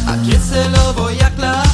¿A 0.08 0.18
quién 0.24 0.42
se 0.42 0.70
lo 0.70 0.94
voy 0.94 1.20
a 1.20 1.34
clavar? 1.36 1.67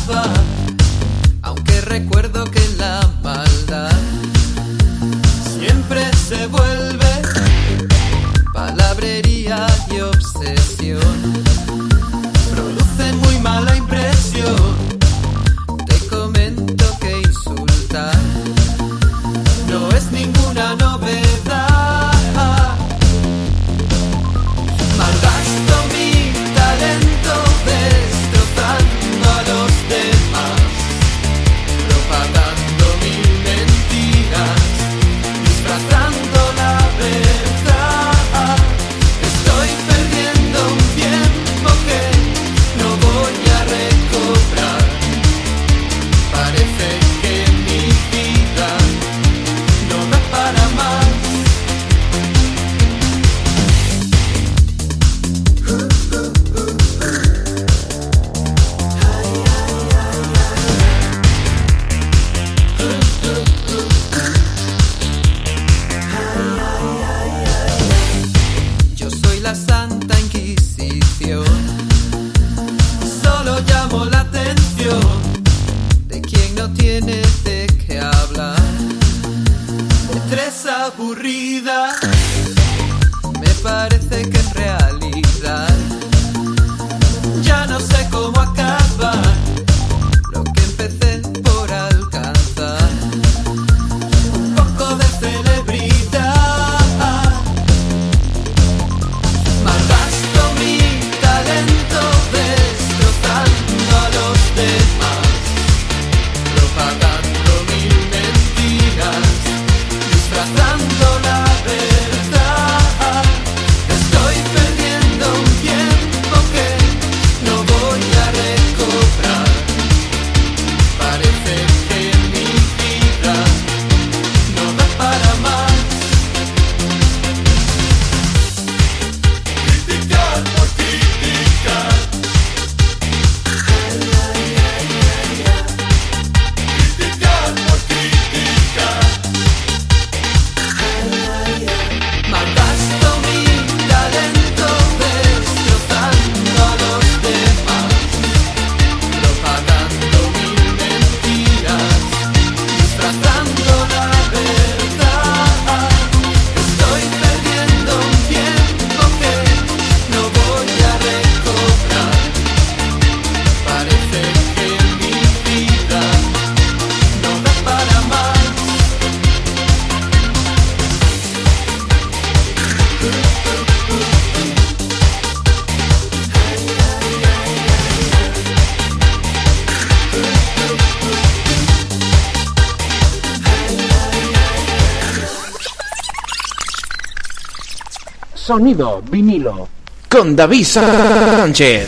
Sonido 188.46 189.02
vinilo. 189.10 189.70
con 190.10 190.36
David 190.36 190.66
Sánchez. 190.66 191.88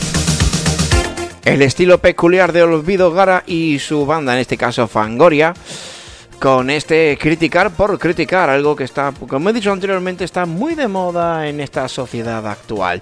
El 1.44 1.62
estilo 1.62 1.98
peculiar 1.98 2.54
de 2.54 2.64
Olvido 2.64 3.12
Gara 3.12 3.44
y 3.46 3.78
su 3.80 4.06
banda, 4.06 4.34
en 4.36 4.40
este 4.40 4.56
caso 4.56 4.88
Fangoria, 4.88 5.54
con 6.40 6.70
este 6.70 7.18
criticar 7.20 7.72
por 7.72 8.00
criticar, 8.00 8.50
algo 8.50 8.74
que 8.74 8.86
está, 8.86 9.12
como 9.28 9.50
he 9.50 9.54
dicho 9.54 9.74
anteriormente, 9.74 10.24
está 10.24 10.46
muy 10.46 10.76
de 10.76 10.88
moda 10.88 11.46
en 11.50 11.60
esta 11.60 11.90
sociedad 11.90 12.48
actual. 12.48 13.02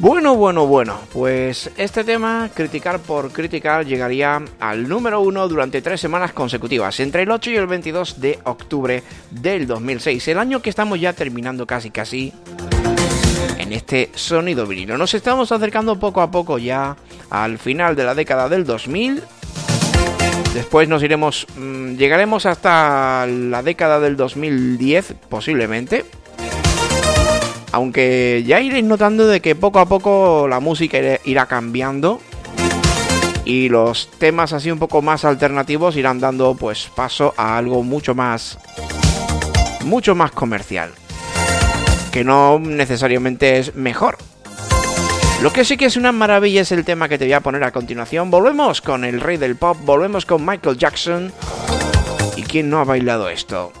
Bueno, 0.00 0.36
bueno, 0.36 0.64
bueno, 0.64 0.96
pues 1.12 1.72
este 1.76 2.04
tema, 2.04 2.50
criticar 2.54 3.00
por 3.00 3.32
criticar, 3.32 3.84
llegaría 3.84 4.40
al 4.60 4.88
número 4.88 5.20
uno 5.20 5.48
durante 5.48 5.82
tres 5.82 6.00
semanas 6.00 6.32
consecutivas, 6.32 7.00
entre 7.00 7.24
el 7.24 7.30
8 7.32 7.50
y 7.50 7.56
el 7.56 7.66
22 7.66 8.20
de 8.20 8.38
octubre 8.44 9.02
del 9.32 9.66
2006, 9.66 10.28
el 10.28 10.38
año 10.38 10.62
que 10.62 10.70
estamos 10.70 11.00
ya 11.00 11.14
terminando 11.14 11.66
casi 11.66 11.90
casi 11.90 12.32
en 13.58 13.72
este 13.72 14.12
sonido 14.14 14.68
vinilo. 14.68 14.96
Nos 14.96 15.14
estamos 15.14 15.50
acercando 15.50 15.98
poco 15.98 16.20
a 16.20 16.30
poco 16.30 16.58
ya 16.58 16.96
al 17.28 17.58
final 17.58 17.96
de 17.96 18.04
la 18.04 18.14
década 18.14 18.48
del 18.48 18.64
2000. 18.64 19.20
Después 20.54 20.88
nos 20.88 21.02
iremos, 21.02 21.44
mm, 21.56 21.96
llegaremos 21.96 22.46
hasta 22.46 23.26
la 23.26 23.64
década 23.64 23.98
del 23.98 24.16
2010 24.16 25.14
posiblemente. 25.28 26.04
Aunque 27.78 28.42
ya 28.44 28.58
iréis 28.60 28.82
notando 28.84 29.28
de 29.28 29.40
que 29.40 29.54
poco 29.54 29.78
a 29.78 29.86
poco 29.86 30.48
la 30.48 30.58
música 30.58 30.98
irá- 31.24 31.46
cambiando 31.46 32.20
y 33.44 33.68
los 33.68 34.10
temas 34.18 34.52
así 34.52 34.68
un 34.72 34.80
poco 34.80 35.00
más 35.00 35.24
alternativos 35.24 35.94
irán 35.94 36.18
dando 36.18 36.56
pues 36.56 36.90
paso 36.96 37.34
a 37.36 37.56
algo 37.56 37.84
mucho 37.84 38.16
más 38.16 38.58
mucho 39.84 40.16
más 40.16 40.32
comercial 40.32 40.90
que 42.10 42.24
no 42.24 42.58
necesariamente 42.58 43.58
es 43.60 43.76
mejor. 43.76 44.18
Lo 45.40 45.52
que 45.52 45.64
sí 45.64 45.76
que 45.76 45.84
es 45.84 45.96
una 45.96 46.10
maravilla 46.10 46.62
es 46.62 46.72
el 46.72 46.84
tema 46.84 47.08
que 47.08 47.16
te 47.16 47.26
voy 47.26 47.34
a 47.34 47.40
poner 47.42 47.62
a 47.62 47.70
continuación. 47.70 48.28
Volvemos 48.28 48.80
con 48.80 49.04
el 49.04 49.20
rey 49.20 49.36
del 49.36 49.54
pop, 49.54 49.76
volvemos 49.84 50.26
con 50.26 50.44
Michael 50.44 50.76
Jackson. 50.78 51.32
¿Y 52.34 52.42
quién 52.42 52.70
no 52.70 52.80
ha 52.80 52.84
bailado 52.84 53.28
esto? 53.28 53.72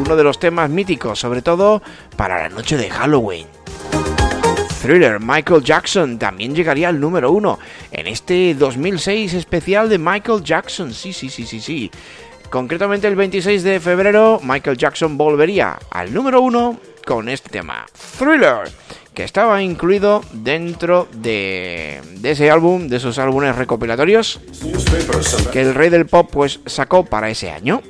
Uno 0.00 0.16
de 0.16 0.24
los 0.24 0.40
temas 0.40 0.70
míticos, 0.70 1.18
sobre 1.20 1.42
todo 1.42 1.82
para 2.16 2.42
la 2.42 2.48
noche 2.48 2.78
de 2.78 2.88
Halloween. 2.88 3.46
Thriller, 4.80 5.20
Michael 5.20 5.62
Jackson 5.62 6.18
también 6.18 6.54
llegaría 6.54 6.88
al 6.88 6.98
número 6.98 7.30
uno 7.30 7.58
en 7.92 8.06
este 8.06 8.54
2006 8.54 9.34
especial 9.34 9.90
de 9.90 9.98
Michael 9.98 10.42
Jackson. 10.42 10.94
Sí, 10.94 11.12
sí, 11.12 11.28
sí, 11.28 11.44
sí, 11.44 11.60
sí. 11.60 11.90
Concretamente 12.48 13.08
el 13.08 13.14
26 13.14 13.62
de 13.62 13.78
febrero, 13.78 14.40
Michael 14.42 14.78
Jackson 14.78 15.18
volvería 15.18 15.78
al 15.90 16.14
número 16.14 16.40
uno 16.40 16.80
con 17.06 17.28
este 17.28 17.50
tema, 17.50 17.84
Thriller, 18.18 18.70
que 19.14 19.24
estaba 19.24 19.62
incluido 19.62 20.22
dentro 20.32 21.08
de, 21.12 22.00
de 22.18 22.30
ese 22.30 22.50
álbum, 22.50 22.88
de 22.88 22.96
esos 22.96 23.18
álbumes 23.18 23.56
recopilatorios 23.56 24.40
que 25.52 25.60
el 25.60 25.74
rey 25.74 25.90
del 25.90 26.06
pop 26.06 26.28
pues 26.32 26.60
sacó 26.66 27.04
para 27.04 27.30
ese 27.30 27.50
año. 27.50 27.82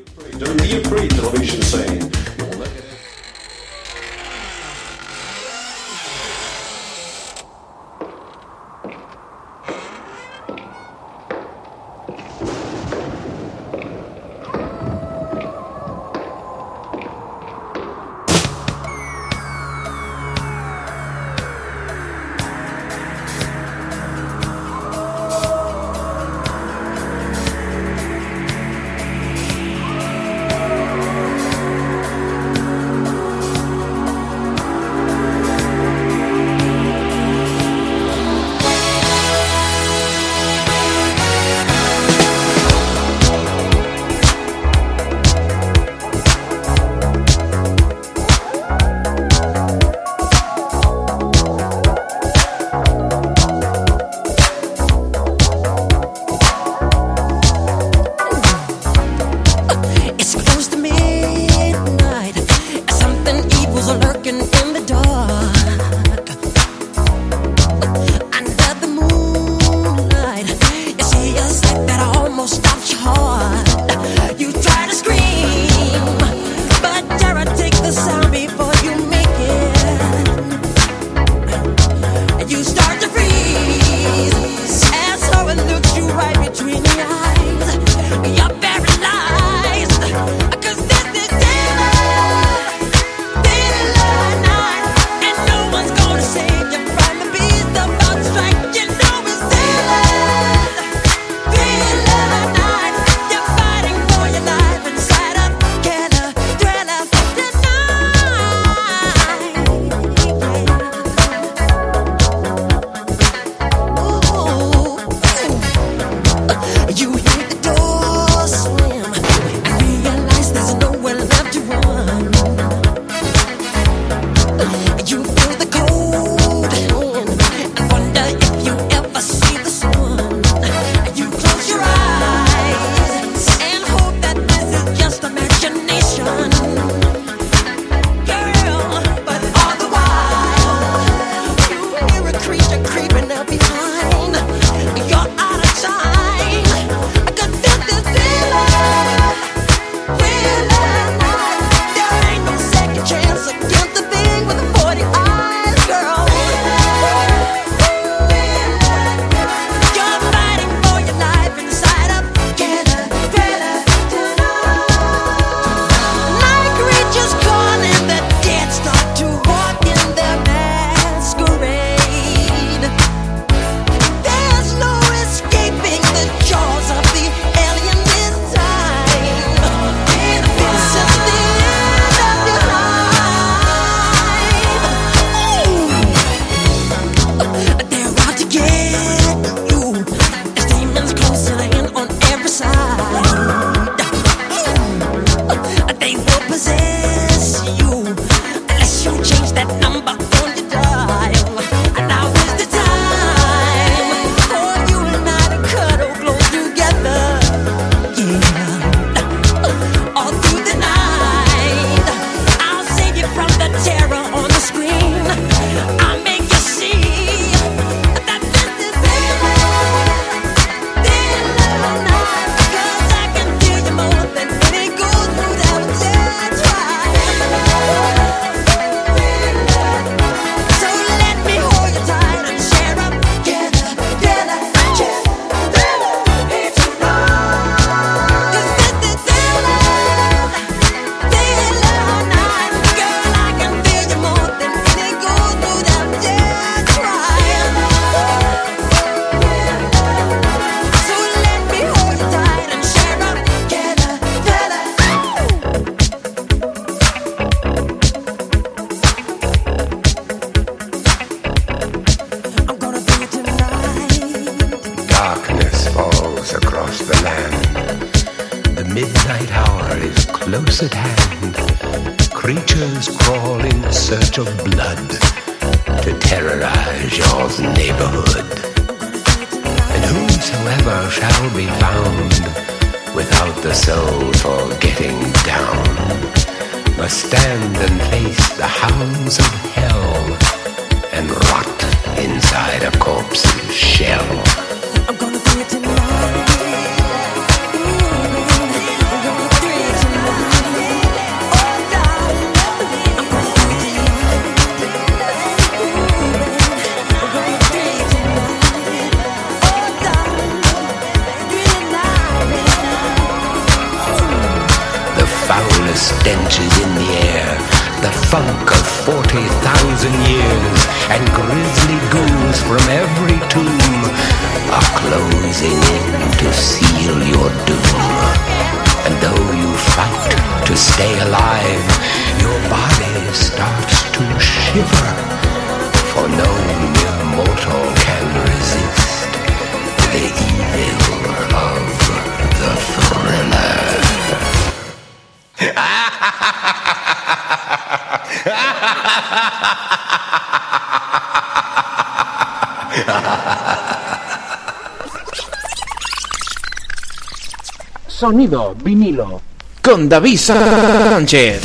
Sonido 358.07 358.75
vinilo. 358.75 359.41
con 359.83 360.09
David 360.09 360.39
Sánchez. 360.39 361.63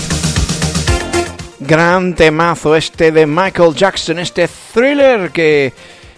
Gran 1.60 2.16
temazo 2.16 2.76
este 2.76 3.12
de 3.12 3.26
Michael 3.26 3.76
Jackson, 3.76 4.20
este 4.20 4.48
thriller 4.74 5.32
que 5.32 5.74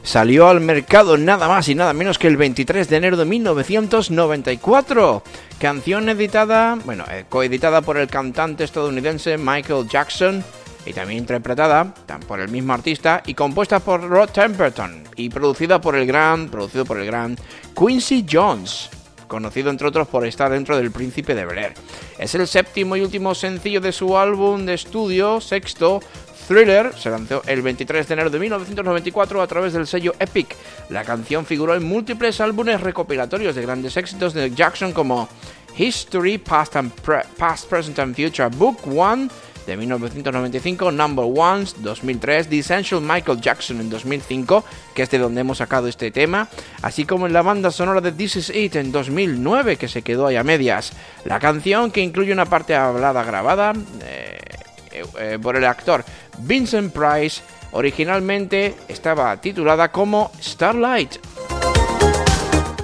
salió 0.07 0.47
al 0.47 0.61
mercado 0.61 1.17
nada 1.17 1.49
más 1.49 1.67
y 1.67 1.75
nada 1.75 1.91
menos 1.91 2.17
que 2.17 2.27
el 2.27 2.37
23 2.37 2.87
de 2.87 2.95
enero 2.95 3.17
de 3.17 3.25
1994. 3.25 5.21
Canción 5.59 6.07
editada, 6.07 6.77
bueno, 6.85 7.03
eh, 7.11 7.25
coeditada 7.27 7.81
por 7.81 7.97
el 7.97 8.07
cantante 8.07 8.63
estadounidense 8.63 9.37
Michael 9.37 9.85
Jackson 9.89 10.41
y 10.85 10.93
también 10.93 11.19
interpretada 11.19 11.93
por 12.25 12.39
el 12.39 12.47
mismo 12.47 12.71
artista 12.71 13.21
y 13.25 13.33
compuesta 13.33 13.81
por 13.81 14.01
Rod 14.07 14.29
Temperton 14.29 15.03
y 15.17 15.29
producida 15.29 15.81
por 15.81 15.97
el 15.97 16.07
gran, 16.07 16.47
producido 16.47 16.85
por 16.85 16.99
el 16.99 17.05
gran 17.05 17.35
Quincy 17.77 18.25
Jones 18.31 18.89
conocido 19.27 19.69
entre 19.69 19.87
otros 19.87 20.07
por 20.07 20.25
estar 20.25 20.49
dentro 20.49 20.77
del 20.77 20.91
Príncipe 20.91 21.35
de 21.35 21.45
Bel 21.45 21.57
Air. 21.57 21.73
Es 22.17 22.33
el 22.35 22.47
séptimo 22.47 22.95
y 22.95 23.01
último 23.01 23.35
sencillo 23.35 23.81
de 23.81 23.91
su 23.91 24.17
álbum 24.17 24.65
de 24.65 24.73
estudio, 24.73 25.41
sexto, 25.41 25.99
Thriller, 26.47 26.93
se 26.97 27.09
lanzó 27.09 27.41
el 27.45 27.61
23 27.61 28.07
de 28.07 28.13
enero 28.13 28.29
de 28.29 28.39
1994 28.39 29.41
a 29.41 29.47
través 29.47 29.73
del 29.73 29.85
sello 29.85 30.13
Epic. 30.19 30.55
La 30.89 31.03
canción 31.03 31.45
figuró 31.45 31.75
en 31.75 31.83
múltiples 31.83 32.39
álbumes 32.39 32.79
recopilatorios 32.79 33.55
de 33.55 33.61
grandes 33.61 33.97
éxitos 33.97 34.33
de 34.33 34.51
Jackson 34.51 34.93
como 34.93 35.27
History, 35.77 36.37
Past, 36.37 36.77
and 36.77 36.91
Past 37.37 37.69
Present 37.69 37.99
and 37.99 38.15
Future 38.15 38.49
Book 38.49 38.79
1 38.85 39.27
de 39.67 39.75
1995, 39.75 40.91
Number 40.93 41.25
Ones 41.25 41.75
2003, 41.79 42.47
The 42.47 42.59
Essential 42.59 43.01
Michael 43.01 43.41
Jackson 43.41 43.81
en 43.81 43.89
2005, 43.89 44.63
que 44.95 45.03
es 45.03 45.09
de 45.09 45.19
donde 45.19 45.41
hemos 45.41 45.57
sacado 45.57 45.89
este 45.89 46.09
tema, 46.09 46.47
así 46.81 47.03
como 47.03 47.27
en 47.27 47.33
la 47.33 47.41
banda 47.41 47.69
sonora 47.69 47.99
de 47.99 48.13
This 48.13 48.37
Is 48.37 48.49
It 48.49 48.77
en 48.77 48.93
2009, 48.93 49.75
que 49.75 49.89
se 49.89 50.01
quedó 50.01 50.27
ahí 50.27 50.37
a 50.37 50.43
medias. 50.43 50.93
La 51.25 51.39
canción, 51.39 51.91
que 51.91 52.01
incluye 52.01 52.31
una 52.31 52.45
parte 52.45 52.75
hablada 52.75 53.23
grabada 53.23 53.73
eh, 54.01 54.39
eh, 55.19 55.37
por 55.41 55.57
el 55.57 55.65
actor 55.65 56.05
Vincent 56.37 56.93
Price, 56.93 57.41
originalmente 57.71 58.75
estaba 58.87 59.39
titulada 59.41 59.91
como 59.91 60.31
Starlight. 60.41 61.15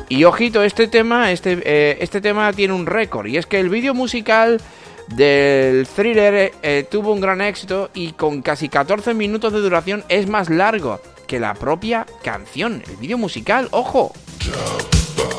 Y 0.09 0.25
ojito, 0.25 0.63
este 0.63 0.87
tema, 0.87 1.31
este, 1.31 1.59
eh, 1.63 1.97
este 1.99 2.21
tema 2.21 2.53
tiene 2.53 2.73
un 2.73 2.85
récord, 2.85 3.25
y 3.27 3.37
es 3.37 3.45
que 3.45 3.59
el 3.59 3.69
vídeo 3.69 3.93
musical 3.93 4.61
del 5.07 5.87
thriller 5.87 6.53
eh, 6.61 6.87
tuvo 6.89 7.11
un 7.11 7.21
gran 7.21 7.41
éxito 7.41 7.89
y 7.93 8.13
con 8.13 8.41
casi 8.41 8.69
14 8.69 9.13
minutos 9.13 9.51
de 9.53 9.59
duración 9.59 10.03
es 10.09 10.27
más 10.29 10.49
largo 10.49 11.01
que 11.27 11.39
la 11.39 11.53
propia 11.53 12.05
canción, 12.23 12.83
el 12.87 12.97
vídeo 12.97 13.17
musical, 13.17 13.67
ojo. 13.71 14.13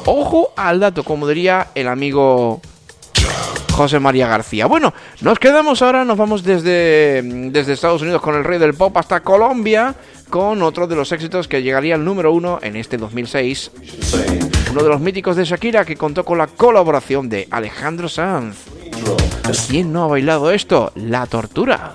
Ojo 0.07 0.53
al 0.57 0.81
dato, 0.81 1.03
como 1.03 1.27
diría 1.27 1.69
el 1.75 1.89
amigo 1.89 2.61
José 3.73 3.99
María 3.99 4.29
García. 4.29 4.67
Bueno, 4.67 4.95
nos 5.21 5.39
quedamos 5.39 5.83
ahora, 5.83 6.05
nos 6.05 6.17
vamos 6.17 6.45
desde, 6.45 7.23
desde 7.51 7.73
Estados 7.73 8.03
Unidos 8.03 8.23
con 8.23 8.37
el 8.37 8.45
rey 8.45 8.59
del 8.61 8.75
pop 8.75 8.97
hasta 8.97 9.21
Colombia 9.21 9.95
con 10.31 10.63
otro 10.63 10.87
de 10.87 10.97
los 10.97 11.11
éxitos 11.13 11.49
que 11.49 11.63
llegaría 11.63 11.97
al 11.97 12.05
número 12.05 12.33
uno 12.33 12.59
en 12.63 12.77
este 12.77 12.97
2006. 12.97 13.71
Uno 14.71 14.83
de 14.83 14.89
los 14.89 15.01
míticos 15.01 15.37
de 15.37 15.45
Shakira 15.45 15.85
que 15.85 15.97
contó 15.97 16.25
con 16.25 16.39
la 16.39 16.47
colaboración 16.47 17.29
de 17.29 17.49
Alejandro 17.51 18.09
Sanz. 18.09 18.57
¿Quién 19.69 19.93
no 19.93 20.05
ha 20.05 20.07
bailado 20.07 20.51
esto? 20.51 20.93
La 20.95 21.27
tortura. 21.27 21.95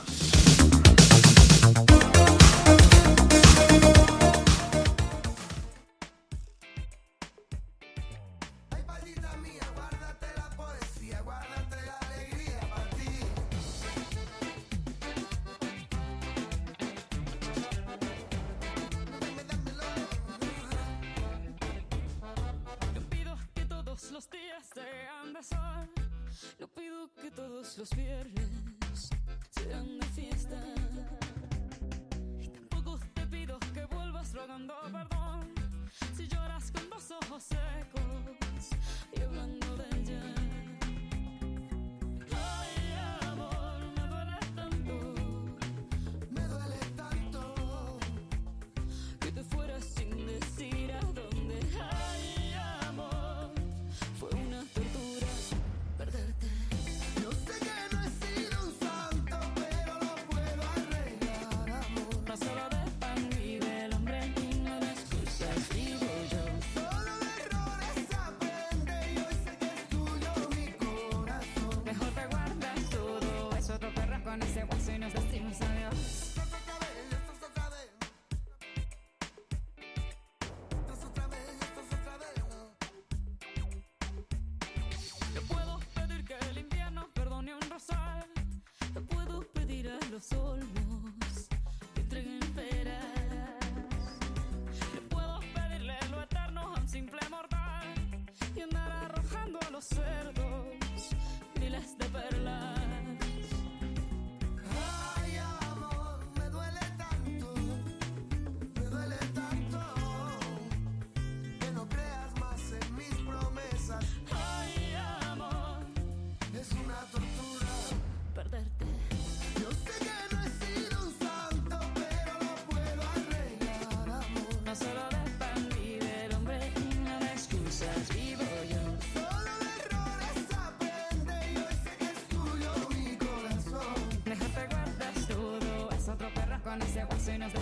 Con 136.79 136.87
ese 136.87 137.03
hueso 137.05 137.58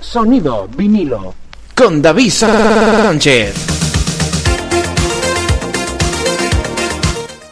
Sonido 0.00 0.68
vinilo. 0.76 1.34
Con 1.74 2.00
David 2.00 2.30
Sánchez. 2.30 3.54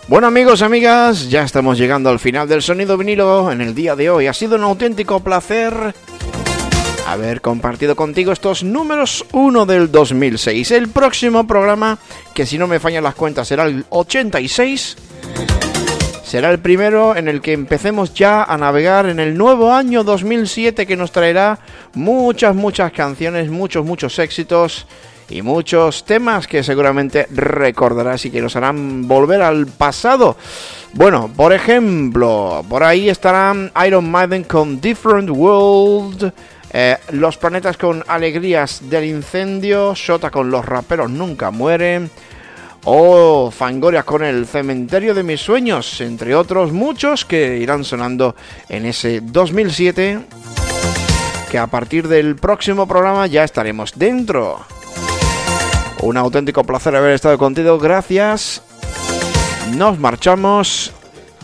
Bueno 0.09 0.27
amigos, 0.27 0.63
amigas, 0.63 1.31
ya 1.31 1.43
estamos 1.43 1.79
llegando 1.79 2.11
al 2.11 2.19
final 2.19 2.47
del 2.47 2.63
sonido 2.63 2.99
vinilo 2.99 3.51
en 3.51 3.63
el 3.63 3.75
día 3.75 3.97
de 3.97 4.11
hoy. 4.11 4.27
Ha 4.27 4.35
sido 4.35 4.57
un 4.57 4.63
auténtico 4.63 5.21
placer 5.21 5.95
haber 7.07 7.41
compartido 7.41 7.97
contigo 7.97 8.33
estos 8.33 8.63
números 8.63 9.25
1 9.33 9.67
del 9.67 9.91
2006. 9.91 10.71
El 10.71 10.89
próximo 10.89 11.47
programa, 11.47 11.99
que 12.35 12.47
si 12.47 12.59
no 12.59 12.67
me 12.67 12.81
fallan 12.81 13.05
las 13.05 13.15
cuentas 13.15 13.49
será 13.49 13.65
el 13.65 13.85
86, 13.91 14.97
será 16.33 16.49
el 16.49 16.61
primero 16.61 17.15
en 17.15 17.29
el 17.29 17.43
que 17.43 17.53
empecemos 17.53 18.15
ya 18.15 18.43
a 18.45 18.57
navegar 18.57 19.05
en 19.05 19.21
el 19.21 19.37
nuevo 19.37 19.71
año 19.71 20.03
2007 20.03 20.87
que 20.87 20.97
nos 20.97 21.13
traerá 21.13 21.59
muchas, 21.93 22.55
muchas 22.55 22.91
canciones, 22.91 23.51
muchos, 23.51 23.85
muchos 23.85 24.19
éxitos 24.19 24.87
y 25.29 25.43
muchos 25.43 26.07
temas 26.07 26.47
que 26.47 26.63
seguramente 26.63 27.27
recordarás 27.31 28.25
y 28.25 28.31
que 28.31 28.41
nos 28.41 28.57
harán 28.57 29.07
volver 29.07 29.43
al 29.43 29.67
pasado. 29.67 30.39
Bueno, 30.95 31.31
por 31.37 31.53
ejemplo, 31.53 32.65
por 32.67 32.83
ahí 32.83 33.11
estarán 33.11 33.71
Iron 33.87 34.11
Maiden 34.11 34.45
con 34.45 34.81
Different 34.81 35.29
World, 35.29 36.33
eh, 36.73 36.97
Los 37.11 37.37
Planetas 37.37 37.77
con 37.77 38.03
Alegrías 38.09 38.89
del 38.89 39.05
Incendio, 39.05 39.93
Shota 39.95 40.31
con 40.31 40.51
Los 40.51 40.65
Raperos 40.65 41.11
Nunca 41.11 41.51
Mueren, 41.51 42.11
o 42.85 43.51
Fangoria 43.51 44.03
con 44.03 44.25
el 44.25 44.47
Cementerio 44.47 45.15
de 45.15 45.23
Mis 45.23 45.41
Sueños, 45.41 46.01
entre 46.01 46.35
otros 46.35 46.73
muchos 46.73 47.25
que 47.25 47.59
irán 47.59 47.85
sonando 47.85 48.35
en 48.69 48.87
ese 48.87 49.21
2007, 49.21 50.21
que 51.51 51.59
a 51.59 51.67
partir 51.67 52.09
del 52.09 52.37
próximo 52.37 52.89
programa 52.89 53.27
ya 53.27 53.45
estaremos 53.45 53.93
dentro. 53.95 54.65
Un 56.01 56.17
auténtico 56.17 56.65
placer 56.65 56.97
haber 56.97 57.13
estado 57.13 57.39
contigo, 57.39 57.79
gracias. 57.79 58.63
Nos 59.77 59.99
marchamos. 59.99 60.93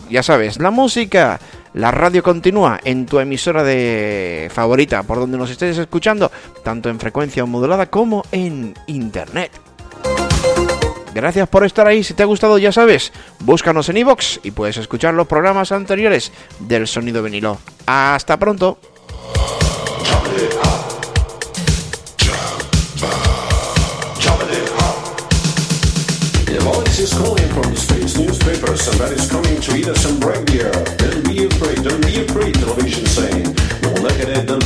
Ya 0.09 0.23
sabes, 0.23 0.59
la 0.59 0.71
música, 0.71 1.39
la 1.73 1.91
radio 1.91 2.23
continúa 2.23 2.79
en 2.83 3.05
tu 3.05 3.19
emisora 3.19 3.63
de 3.63 4.49
favorita, 4.51 5.03
por 5.03 5.19
donde 5.19 5.37
nos 5.37 5.51
estés 5.51 5.77
escuchando, 5.77 6.31
tanto 6.63 6.89
en 6.89 6.99
frecuencia 6.99 7.45
modulada 7.45 7.85
como 7.85 8.23
en 8.31 8.73
internet. 8.87 9.68
Gracias 11.13 11.47
por 11.49 11.65
estar 11.65 11.87
ahí. 11.87 12.03
Si 12.03 12.13
te 12.13 12.23
ha 12.23 12.27
gustado, 12.27 12.57
ya 12.57 12.71
sabes, 12.71 13.11
búscanos 13.39 13.89
en 13.89 13.97
iVoox 13.97 14.39
y 14.43 14.51
puedes 14.51 14.77
escuchar 14.77 15.13
los 15.13 15.27
programas 15.27 15.71
anteriores 15.71 16.31
del 16.59 16.87
Sonido 16.87 17.23
Vinilo. 17.23 17.57
Hasta 17.85 18.37
pronto. 18.37 18.77